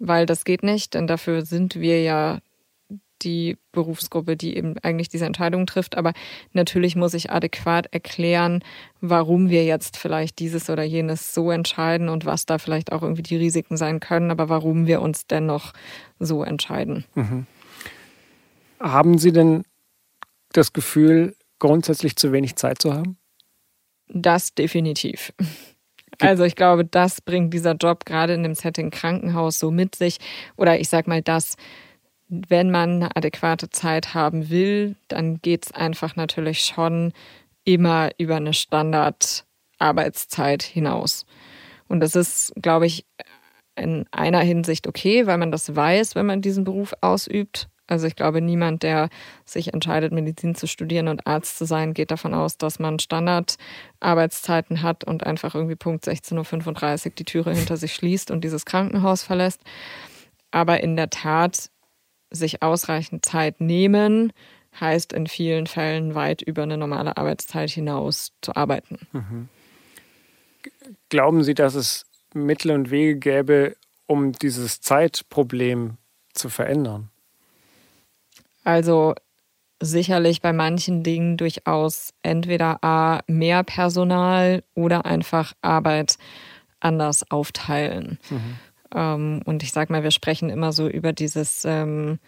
weil 0.02 0.26
das 0.26 0.44
geht 0.46 0.64
nicht, 0.64 0.96
denn 0.96 1.08
dafür 1.08 1.46
sind 1.46 1.76
wir 1.76 2.02
ja 2.02 2.40
die 3.22 3.58
Berufsgruppe, 3.72 4.36
die 4.36 4.58
eben 4.58 4.78
eigentlich 4.80 5.08
diese 5.08 5.26
Entscheidung 5.26 5.68
trifft. 5.68 5.96
Aber 5.96 6.14
natürlich 6.54 6.96
muss 6.96 7.14
ich 7.14 7.30
adäquat 7.32 7.88
erklären, 7.94 8.64
warum 9.00 9.50
wir 9.50 9.64
jetzt 9.64 9.98
vielleicht 9.98 10.40
dieses 10.40 10.72
oder 10.72 10.84
jenes 10.84 11.36
so 11.36 11.52
entscheiden 11.52 12.10
und 12.10 12.26
was 12.26 12.48
da 12.48 12.58
vielleicht 12.58 12.92
auch 12.92 13.04
irgendwie 13.04 13.22
die 13.22 13.36
Risiken 13.38 13.78
sein 13.78 14.00
können, 14.00 14.32
aber 14.32 14.50
warum 14.50 14.88
wir 14.88 15.02
uns 15.02 15.28
dennoch 15.28 15.74
so 16.20 16.44
entscheiden. 16.44 17.06
Haben 18.80 19.20
Sie 19.20 19.32
denn 19.32 19.64
das 20.52 20.74
Gefühl, 20.74 21.36
grundsätzlich 21.60 22.16
zu 22.16 22.32
wenig 22.32 22.56
Zeit 22.56 22.82
zu 22.82 22.94
haben? 22.94 23.18
Das 24.08 24.56
definitiv. 24.56 25.32
Also 26.22 26.44
ich 26.44 26.56
glaube, 26.56 26.86
das 26.86 27.22
bringt 27.22 27.54
dieser 27.54 27.74
Job 27.74 28.06
gerade 28.06 28.34
in 28.34 28.44
dem 28.44 28.56
Setting 28.56 28.92
Krankenhaus 28.92 29.60
so 29.60 29.72
mit 29.72 29.96
sich. 29.96 30.20
Oder 30.56 30.80
ich 30.80 30.88
sag 30.88 31.08
mal, 31.08 31.22
dass 31.22 31.58
wenn 32.30 32.72
man 32.72 33.04
eine 33.04 33.14
adäquate 33.16 33.70
Zeit 33.70 34.14
haben 34.14 34.50
will, 34.50 34.96
dann 35.10 35.42
geht 35.42 35.66
es 35.66 35.74
einfach 35.74 36.16
natürlich 36.16 36.62
schon 36.62 37.12
immer 37.66 38.12
über 38.18 38.38
eine 38.38 38.54
Standardarbeitszeit 38.54 40.64
hinaus. 40.64 41.26
Und 41.88 42.00
das 42.00 42.16
ist, 42.16 42.54
glaube 42.56 42.86
ich, 42.86 43.06
in 43.76 44.06
einer 44.12 44.40
Hinsicht 44.40 44.88
okay, 44.88 45.28
weil 45.28 45.38
man 45.38 45.52
das 45.52 45.76
weiß, 45.76 46.16
wenn 46.16 46.26
man 46.26 46.42
diesen 46.42 46.64
Beruf 46.64 46.94
ausübt. 47.02 47.68
Also 47.92 48.08
ich 48.08 48.16
glaube, 48.16 48.40
niemand, 48.40 48.84
der 48.84 49.10
sich 49.44 49.74
entscheidet, 49.74 50.14
Medizin 50.14 50.56
zu 50.56 50.66
studieren 50.66 51.10
und 51.10 51.28
Arzt 51.28 51.58
zu 51.58 51.66
sein, 51.66 51.94
geht 51.94 52.10
davon 52.10 52.34
aus, 52.34 52.58
dass 52.58 52.80
man 52.80 53.00
Standardarbeitszeiten 53.00 54.82
hat 54.82 55.04
und 55.04 55.26
einfach 55.26 55.56
irgendwie 55.56 55.76
Punkt 55.76 56.08
16.35 56.08 57.06
Uhr 57.08 57.12
die 57.18 57.26
Türe 57.26 57.54
hinter 57.54 57.76
sich 57.76 57.94
schließt 57.94 58.32
und 58.32 58.46
dieses 58.46 58.64
Krankenhaus 58.64 59.24
verlässt. 59.24 59.60
Aber 60.52 60.82
in 60.82 60.96
der 60.96 61.10
Tat 61.10 61.70
sich 62.30 62.64
ausreichend 62.64 63.26
Zeit 63.26 63.60
nehmen, 63.60 64.32
heißt 64.80 65.12
in 65.12 65.28
vielen 65.28 65.68
Fällen 65.68 66.16
weit 66.16 66.42
über 66.42 66.64
eine 66.64 66.78
normale 66.78 67.18
Arbeitszeit 67.18 67.72
hinaus 67.72 68.32
zu 68.42 68.56
arbeiten. 68.56 69.00
Mhm. 69.12 69.50
Glauben 71.10 71.44
Sie, 71.44 71.56
dass 71.56 71.76
es 71.76 72.06
Mittel 72.34 72.72
und 72.72 72.90
Wege 72.90 73.18
gäbe, 73.18 73.76
um 74.08 74.32
dieses 74.32 74.80
Zeitproblem 74.80 75.98
zu 76.34 76.48
verändern? 76.48 77.11
Also 78.64 79.16
sicherlich 79.82 80.42
bei 80.42 80.54
manchen 80.54 81.04
Dingen 81.04 81.38
durchaus 81.38 82.14
entweder 82.22 82.84
A, 82.84 83.22
mehr 83.28 83.64
Personal 83.64 84.64
oder 84.76 85.06
einfach 85.06 85.54
Arbeit 85.62 86.18
anders 86.80 87.30
aufteilen. 87.32 88.20
Mhm. 88.30 88.56
Ähm, 88.94 89.42
und 89.46 89.64
ich 89.64 89.72
sag 89.72 89.90
mal, 89.90 90.04
wir 90.04 90.12
sprechen 90.12 90.50
immer 90.50 90.72
so 90.72 90.88
über 90.88 91.14
dieses, 91.14 91.66
ähm, 91.66 92.20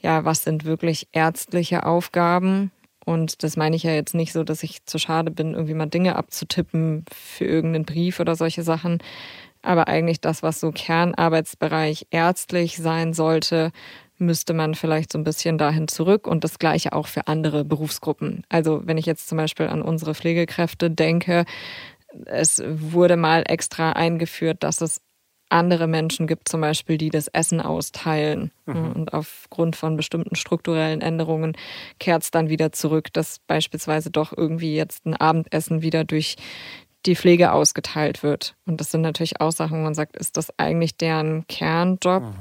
ja, 0.00 0.24
was 0.24 0.44
sind 0.44 0.64
wirklich 0.64 1.08
ärztliche 1.12 1.86
Aufgaben? 1.86 2.70
Und 3.04 3.42
das 3.42 3.56
meine 3.56 3.76
ich 3.76 3.82
ja 3.82 3.92
jetzt 3.92 4.14
nicht 4.14 4.32
so, 4.32 4.44
dass 4.44 4.62
ich 4.62 4.84
zu 4.84 4.98
schade 4.98 5.30
bin, 5.30 5.54
irgendwie 5.54 5.74
mal 5.74 5.86
Dinge 5.86 6.16
abzutippen 6.16 7.04
für 7.12 7.44
irgendeinen 7.44 7.84
Brief 7.84 8.20
oder 8.20 8.36
solche 8.36 8.62
Sachen. 8.62 8.98
Aber 9.62 9.88
eigentlich 9.88 10.20
das, 10.20 10.42
was 10.42 10.60
so 10.60 10.72
Kernarbeitsbereich 10.72 12.06
ärztlich 12.10 12.76
sein 12.76 13.12
sollte, 13.12 13.70
müsste 14.22 14.54
man 14.54 14.74
vielleicht 14.74 15.12
so 15.12 15.18
ein 15.18 15.24
bisschen 15.24 15.58
dahin 15.58 15.88
zurück 15.88 16.26
und 16.26 16.44
das 16.44 16.58
gleiche 16.58 16.92
auch 16.92 17.06
für 17.06 17.26
andere 17.26 17.64
Berufsgruppen. 17.64 18.44
Also 18.48 18.82
wenn 18.84 18.98
ich 18.98 19.06
jetzt 19.06 19.28
zum 19.28 19.38
Beispiel 19.38 19.66
an 19.66 19.82
unsere 19.82 20.14
Pflegekräfte 20.14 20.90
denke, 20.90 21.44
es 22.26 22.62
wurde 22.66 23.16
mal 23.16 23.44
extra 23.46 23.92
eingeführt, 23.92 24.62
dass 24.62 24.80
es 24.80 25.00
andere 25.52 25.86
Menschen 25.86 26.26
gibt, 26.26 26.48
zum 26.48 26.62
Beispiel, 26.62 26.96
die 26.96 27.10
das 27.10 27.28
Essen 27.28 27.60
austeilen. 27.60 28.50
Mhm. 28.64 28.92
Und 28.92 29.12
aufgrund 29.12 29.76
von 29.76 29.96
bestimmten 29.96 30.34
strukturellen 30.34 31.02
Änderungen 31.02 31.56
kehrt 32.00 32.22
es 32.22 32.30
dann 32.30 32.48
wieder 32.48 32.72
zurück, 32.72 33.12
dass 33.12 33.38
beispielsweise 33.46 34.10
doch 34.10 34.32
irgendwie 34.34 34.74
jetzt 34.74 35.04
ein 35.04 35.14
Abendessen 35.14 35.82
wieder 35.82 36.04
durch 36.04 36.36
die 37.04 37.16
Pflege 37.16 37.52
ausgeteilt 37.52 38.22
wird. 38.22 38.54
Und 38.64 38.80
das 38.80 38.90
sind 38.90 39.02
natürlich 39.02 39.40
auch 39.40 39.52
Sachen, 39.52 39.78
wo 39.78 39.82
man 39.82 39.94
sagt, 39.94 40.16
ist 40.16 40.36
das 40.36 40.58
eigentlich 40.58 40.96
deren 40.96 41.46
Kernjob? 41.48 42.22
Mhm. 42.22 42.36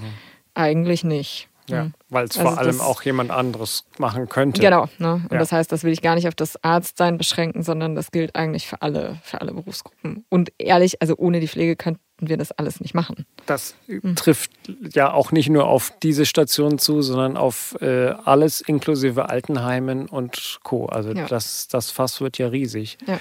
Eigentlich 0.54 1.04
nicht. 1.04 1.50
Ja, 1.71 1.84
mhm. 1.86 1.93
weil 2.10 2.25
es 2.25 2.38
also 2.38 2.49
vor 2.49 2.60
allem 2.60 2.81
auch 2.81 3.01
jemand 3.03 3.31
anderes 3.31 3.86
machen 3.97 4.29
könnte. 4.29 4.62
Genau. 4.62 4.88
Ne? 4.97 5.13
Und 5.13 5.31
ja. 5.31 5.39
das 5.39 5.51
heißt, 5.51 5.71
das 5.71 5.84
will 5.84 5.91
ich 5.91 6.01
gar 6.01 6.15
nicht 6.15 6.27
auf 6.27 6.36
das 6.36 6.63
Arztsein 6.63 7.17
beschränken, 7.17 7.63
sondern 7.63 7.95
das 7.95 8.12
gilt 8.12 8.36
eigentlich 8.36 8.67
für 8.67 8.81
alle, 8.81 9.17
für 9.23 9.41
alle 9.41 9.53
Berufsgruppen. 9.53 10.25
Und 10.29 10.51
ehrlich, 10.57 11.01
also 11.01 11.15
ohne 11.17 11.39
die 11.39 11.47
Pflege 11.47 11.75
könnten 11.75 12.01
wir 12.19 12.38
das 12.38 12.51
alles 12.51 12.79
nicht 12.79 12.93
machen. 12.93 13.25
Das 13.45 13.75
mhm. 13.88 14.15
trifft 14.15 14.51
ja 14.91 15.12
auch 15.12 15.31
nicht 15.31 15.49
nur 15.49 15.65
auf 15.67 15.91
diese 16.03 16.25
Station 16.25 16.77
zu, 16.77 17.01
sondern 17.01 17.36
auf 17.36 17.75
äh, 17.81 18.13
alles 18.25 18.62
inklusive 18.62 19.29
Altenheimen 19.29 20.07
und 20.07 20.60
Co. 20.63 20.86
Also 20.86 21.12
ja. 21.12 21.25
das, 21.25 21.67
das 21.67 21.91
Fass 21.91 22.21
wird 22.21 22.38
ja 22.38 22.47
riesig. 22.47 22.97
Ja. 23.07 23.19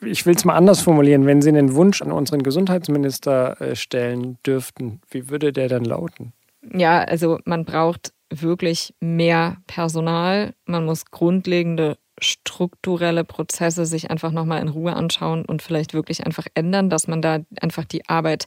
Ich 0.00 0.26
will 0.26 0.34
es 0.34 0.44
mal 0.44 0.54
anders 0.54 0.80
formulieren. 0.80 1.26
Wenn 1.26 1.42
Sie 1.42 1.48
einen 1.48 1.74
Wunsch 1.74 2.02
an 2.02 2.12
unseren 2.12 2.42
Gesundheitsminister 2.42 3.60
äh, 3.60 3.76
stellen 3.76 4.38
dürften, 4.44 5.00
wie 5.10 5.30
würde 5.30 5.52
der 5.52 5.68
dann 5.68 5.84
lauten? 5.84 6.32
Ja, 6.72 7.00
also 7.02 7.38
man 7.44 7.64
braucht 7.64 8.12
wirklich 8.30 8.94
mehr 9.00 9.58
Personal. 9.66 10.54
Man 10.66 10.84
muss 10.84 11.06
grundlegende 11.06 11.98
strukturelle 12.20 13.24
Prozesse 13.24 13.86
sich 13.86 14.10
einfach 14.10 14.30
nochmal 14.30 14.62
in 14.62 14.68
Ruhe 14.68 14.94
anschauen 14.94 15.44
und 15.44 15.62
vielleicht 15.62 15.94
wirklich 15.94 16.24
einfach 16.24 16.46
ändern, 16.54 16.90
dass 16.90 17.08
man 17.08 17.22
da 17.22 17.40
einfach 17.60 17.84
die 17.84 18.08
Arbeit 18.08 18.46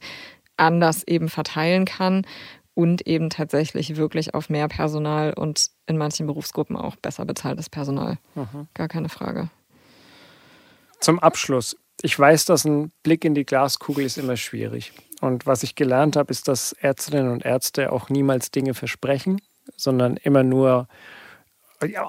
anders 0.55 1.03
eben 1.05 1.29
verteilen 1.29 1.85
kann 1.85 2.25
und 2.73 3.05
eben 3.07 3.29
tatsächlich 3.29 3.97
wirklich 3.97 4.33
auf 4.33 4.49
mehr 4.49 4.67
Personal 4.67 5.33
und 5.33 5.69
in 5.87 5.97
manchen 5.97 6.27
Berufsgruppen 6.27 6.75
auch 6.75 6.95
besser 6.95 7.25
bezahltes 7.25 7.69
Personal. 7.69 8.17
Mhm. 8.35 8.67
Gar 8.73 8.87
keine 8.87 9.09
Frage. 9.09 9.49
Zum 10.99 11.19
Abschluss. 11.19 11.75
Ich 12.01 12.17
weiß, 12.17 12.45
dass 12.45 12.65
ein 12.65 12.91
Blick 13.03 13.25
in 13.25 13.33
die 13.33 13.45
Glaskugel 13.45 14.05
ist 14.05 14.17
immer 14.17 14.37
schwierig. 14.37 14.93
Und 15.19 15.47
was 15.47 15.63
ich 15.63 15.75
gelernt 15.75 16.15
habe, 16.15 16.31
ist, 16.31 16.47
dass 16.47 16.73
Ärztinnen 16.73 17.31
und 17.31 17.43
Ärzte 17.43 17.91
auch 17.91 18.09
niemals 18.09 18.51
Dinge 18.51 18.75
versprechen, 18.75 19.41
sondern 19.75 20.17
immer 20.17 20.43
nur, 20.43 20.87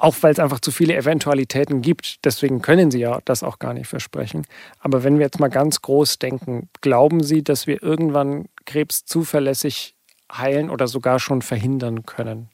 auch 0.01 0.16
weil 0.20 0.33
es 0.33 0.38
einfach 0.38 0.61
zu 0.61 0.70
viele 0.70 0.94
Eventualitäten 0.94 1.81
gibt, 1.81 2.24
deswegen 2.27 2.61
können 2.61 2.90
sie 2.90 3.01
ja 3.01 3.20
das 3.24 3.42
auch 3.42 3.59
gar 3.59 3.72
nicht 3.72 3.88
versprechen. 3.88 4.46
Aber 4.81 5.05
wenn 5.05 5.18
wir 5.18 5.24
jetzt 5.24 5.40
mal 5.40 5.48
ganz 5.48 5.81
groß 5.81 6.18
denken, 6.18 6.68
glauben 6.83 7.22
Sie, 7.22 7.42
dass 7.42 7.66
wir 7.66 7.83
irgendwann 7.83 8.48
Krebs 8.66 9.07
zuverlässig 9.07 9.94
heilen 10.31 10.68
oder 10.68 10.87
sogar 10.87 11.18
schon 11.18 11.40
verhindern 11.40 12.05
können? 12.05 12.51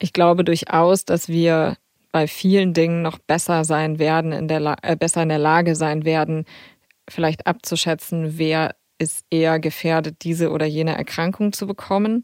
Ich 0.00 0.12
glaube 0.12 0.44
durchaus, 0.44 1.04
dass 1.04 1.28
wir 1.28 1.76
bei 2.14 2.28
vielen 2.28 2.74
Dingen 2.74 3.02
noch 3.02 3.18
besser 3.18 3.64
sein 3.64 3.98
werden, 3.98 4.30
in 4.30 4.46
der 4.46 4.76
äh, 4.82 4.94
besser 4.94 5.24
in 5.24 5.30
der 5.30 5.40
Lage 5.40 5.74
sein 5.74 6.04
werden, 6.04 6.44
vielleicht 7.10 7.48
abzuschätzen, 7.48 8.38
wer 8.38 8.76
ist 8.98 9.26
eher 9.30 9.58
gefährdet, 9.58 10.18
diese 10.22 10.52
oder 10.52 10.64
jene 10.64 10.96
Erkrankung 10.96 11.52
zu 11.52 11.66
bekommen. 11.66 12.22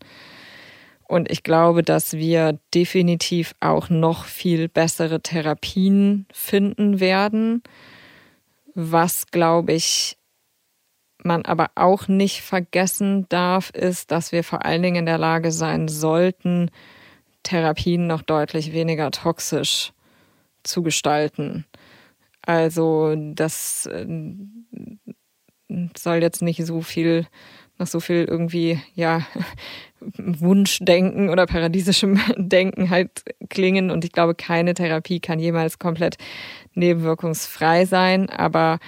Und 1.08 1.28
ich 1.28 1.42
glaube, 1.42 1.82
dass 1.82 2.12
wir 2.12 2.60
definitiv 2.72 3.56
auch 3.58 3.90
noch 3.90 4.26
viel 4.26 4.68
bessere 4.68 5.22
Therapien 5.22 6.24
finden 6.32 7.00
werden. 7.00 7.64
Was, 8.76 9.26
glaube 9.26 9.72
ich, 9.72 10.18
man 11.24 11.44
aber 11.44 11.72
auch 11.74 12.06
nicht 12.06 12.42
vergessen 12.42 13.26
darf, 13.28 13.70
ist, 13.70 14.12
dass 14.12 14.30
wir 14.30 14.44
vor 14.44 14.64
allen 14.64 14.84
Dingen 14.84 15.00
in 15.00 15.06
der 15.06 15.18
Lage 15.18 15.50
sein 15.50 15.88
sollten, 15.88 16.70
Therapien 17.42 18.06
noch 18.06 18.22
deutlich 18.22 18.72
weniger 18.72 19.10
toxisch 19.10 19.92
zu 20.62 20.82
gestalten. 20.82 21.66
Also 22.42 23.14
das 23.16 23.86
äh, 23.86 24.06
soll 25.96 26.22
jetzt 26.22 26.42
nicht 26.42 26.64
so 26.64 26.80
viel 26.82 27.26
nach 27.80 27.86
so 27.86 27.98
viel 27.98 28.24
irgendwie, 28.24 28.78
ja, 28.94 29.26
Wunschdenken 30.00 31.30
oder 31.30 31.46
paradiesischem 31.46 32.20
Denken 32.36 32.90
halt 32.90 33.22
klingen. 33.48 33.90
Und 33.90 34.04
ich 34.04 34.12
glaube, 34.12 34.34
keine 34.34 34.74
Therapie 34.74 35.18
kann 35.18 35.40
jemals 35.40 35.78
komplett 35.78 36.16
nebenwirkungsfrei 36.74 37.86
sein. 37.86 38.30
Aber 38.30 38.78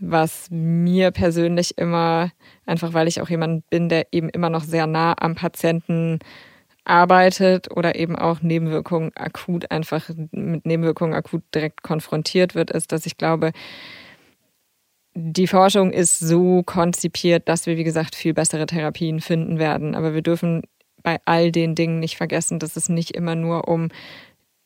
was 0.00 0.46
mir 0.50 1.10
persönlich 1.10 1.76
immer, 1.76 2.30
einfach 2.66 2.94
weil 2.94 3.08
ich 3.08 3.20
auch 3.20 3.28
jemand 3.28 3.68
bin, 3.68 3.88
der 3.88 4.06
eben 4.12 4.30
immer 4.30 4.48
noch 4.48 4.64
sehr 4.64 4.86
nah 4.86 5.14
am 5.18 5.34
Patienten 5.34 6.20
arbeitet 6.90 7.70
oder 7.70 7.94
eben 7.94 8.16
auch 8.16 8.42
Nebenwirkungen 8.42 9.12
akut 9.14 9.70
einfach 9.70 10.10
mit 10.32 10.66
Nebenwirkungen 10.66 11.14
akut 11.14 11.42
direkt 11.54 11.82
konfrontiert 11.82 12.54
wird, 12.54 12.70
ist, 12.70 12.92
dass 12.92 13.06
ich 13.06 13.16
glaube, 13.16 13.52
die 15.14 15.46
Forschung 15.46 15.92
ist 15.92 16.18
so 16.18 16.62
konzipiert, 16.64 17.48
dass 17.48 17.66
wir, 17.66 17.76
wie 17.76 17.84
gesagt, 17.84 18.14
viel 18.14 18.34
bessere 18.34 18.66
Therapien 18.66 19.20
finden 19.20 19.58
werden. 19.58 19.94
Aber 19.94 20.14
wir 20.14 20.22
dürfen 20.22 20.62
bei 21.02 21.18
all 21.24 21.50
den 21.52 21.74
Dingen 21.74 21.98
nicht 22.00 22.16
vergessen, 22.16 22.58
dass 22.58 22.76
es 22.76 22.88
nicht 22.88 23.12
immer 23.12 23.34
nur 23.34 23.68
um 23.68 23.88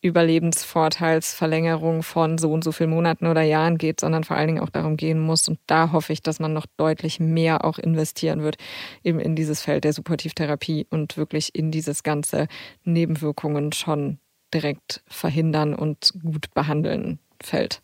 Überlebensvorteilsverlängerung 0.04 2.02
von 2.02 2.38
so 2.38 2.52
und 2.52 2.62
so 2.62 2.72
vielen 2.72 2.90
Monaten 2.90 3.26
oder 3.26 3.42
Jahren 3.42 3.78
geht, 3.78 4.00
sondern 4.00 4.24
vor 4.24 4.36
allen 4.36 4.48
Dingen 4.48 4.62
auch 4.62 4.68
darum 4.68 4.96
gehen 4.96 5.18
muss. 5.18 5.48
Und 5.48 5.58
da 5.66 5.92
hoffe 5.92 6.12
ich, 6.12 6.22
dass 6.22 6.40
man 6.40 6.52
noch 6.52 6.66
deutlich 6.76 7.20
mehr 7.20 7.64
auch 7.64 7.78
investieren 7.78 8.42
wird, 8.42 8.56
eben 9.02 9.18
in 9.18 9.34
dieses 9.34 9.62
Feld 9.62 9.84
der 9.84 9.92
Supportivtherapie 9.92 10.86
und 10.90 11.16
wirklich 11.16 11.54
in 11.54 11.70
dieses 11.70 12.02
ganze 12.02 12.48
Nebenwirkungen 12.84 13.72
schon 13.72 14.18
direkt 14.52 15.02
verhindern 15.06 15.74
und 15.74 16.12
gut 16.22 16.52
behandeln 16.54 17.18
Feld 17.42 17.80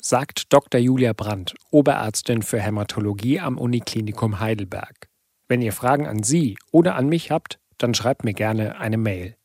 sagt 0.00 0.52
Dr. 0.52 0.80
Julia 0.80 1.12
Brandt, 1.12 1.54
Oberärztin 1.70 2.42
für 2.42 2.60
Hämatologie 2.60 3.40
am 3.40 3.58
Uniklinikum 3.58 4.40
Heidelberg. 4.40 5.08
Wenn 5.48 5.62
ihr 5.62 5.72
Fragen 5.72 6.06
an 6.06 6.22
sie 6.22 6.58
oder 6.70 6.94
an 6.94 7.08
mich 7.08 7.30
habt, 7.30 7.58
dann 7.78 7.94
schreibt 7.94 8.24
mir 8.24 8.34
gerne 8.34 8.78
eine 8.78 8.98
Mail. 8.98 9.36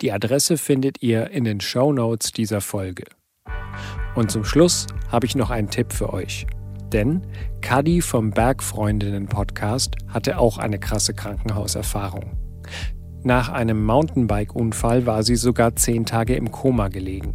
Die 0.00 0.12
Adresse 0.12 0.58
findet 0.58 1.02
ihr 1.02 1.30
in 1.30 1.44
den 1.44 1.60
Show 1.60 1.92
Notes 1.92 2.32
dieser 2.32 2.60
Folge. 2.60 3.04
Und 4.14 4.30
zum 4.30 4.44
Schluss 4.44 4.86
habe 5.08 5.26
ich 5.26 5.36
noch 5.36 5.50
einen 5.50 5.70
Tipp 5.70 5.92
für 5.92 6.12
euch. 6.12 6.46
Denn 6.92 7.22
Kadi 7.60 8.00
vom 8.00 8.30
Bergfreundinnen 8.30 9.26
Podcast 9.26 9.96
hatte 10.08 10.38
auch 10.38 10.58
eine 10.58 10.78
krasse 10.78 11.14
Krankenhauserfahrung. 11.14 12.36
Nach 13.22 13.48
einem 13.48 13.84
Mountainbike-Unfall 13.84 15.06
war 15.06 15.22
sie 15.22 15.36
sogar 15.36 15.76
zehn 15.76 16.06
Tage 16.06 16.34
im 16.34 16.50
Koma 16.50 16.88
gelegen. 16.88 17.34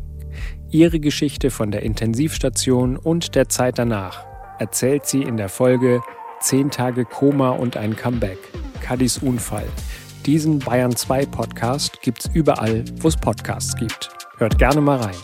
Ihre 0.71 0.99
Geschichte 0.99 1.51
von 1.51 1.71
der 1.71 1.83
Intensivstation 1.83 2.97
und 2.97 3.35
der 3.35 3.47
Zeit 3.49 3.79
danach 3.79 4.25
erzählt 4.59 5.05
sie 5.05 5.21
in 5.21 5.37
der 5.37 5.49
Folge 5.49 6.01
10 6.41 6.69
Tage 6.69 7.05
Koma 7.05 7.51
und 7.51 7.77
ein 7.77 7.95
Comeback. 7.95 8.37
Kadis 8.81 9.17
Unfall. 9.19 9.67
Diesen 10.25 10.57
Bayern 10.57 10.95
2 10.95 11.27
Podcast 11.27 12.01
gibt's 12.01 12.27
überall, 12.33 12.83
wo 12.99 13.09
es 13.09 13.15
Podcasts 13.15 13.75
gibt. 13.75 14.09
Hört 14.37 14.57
gerne 14.57 14.81
mal 14.81 14.99
rein. 14.99 15.15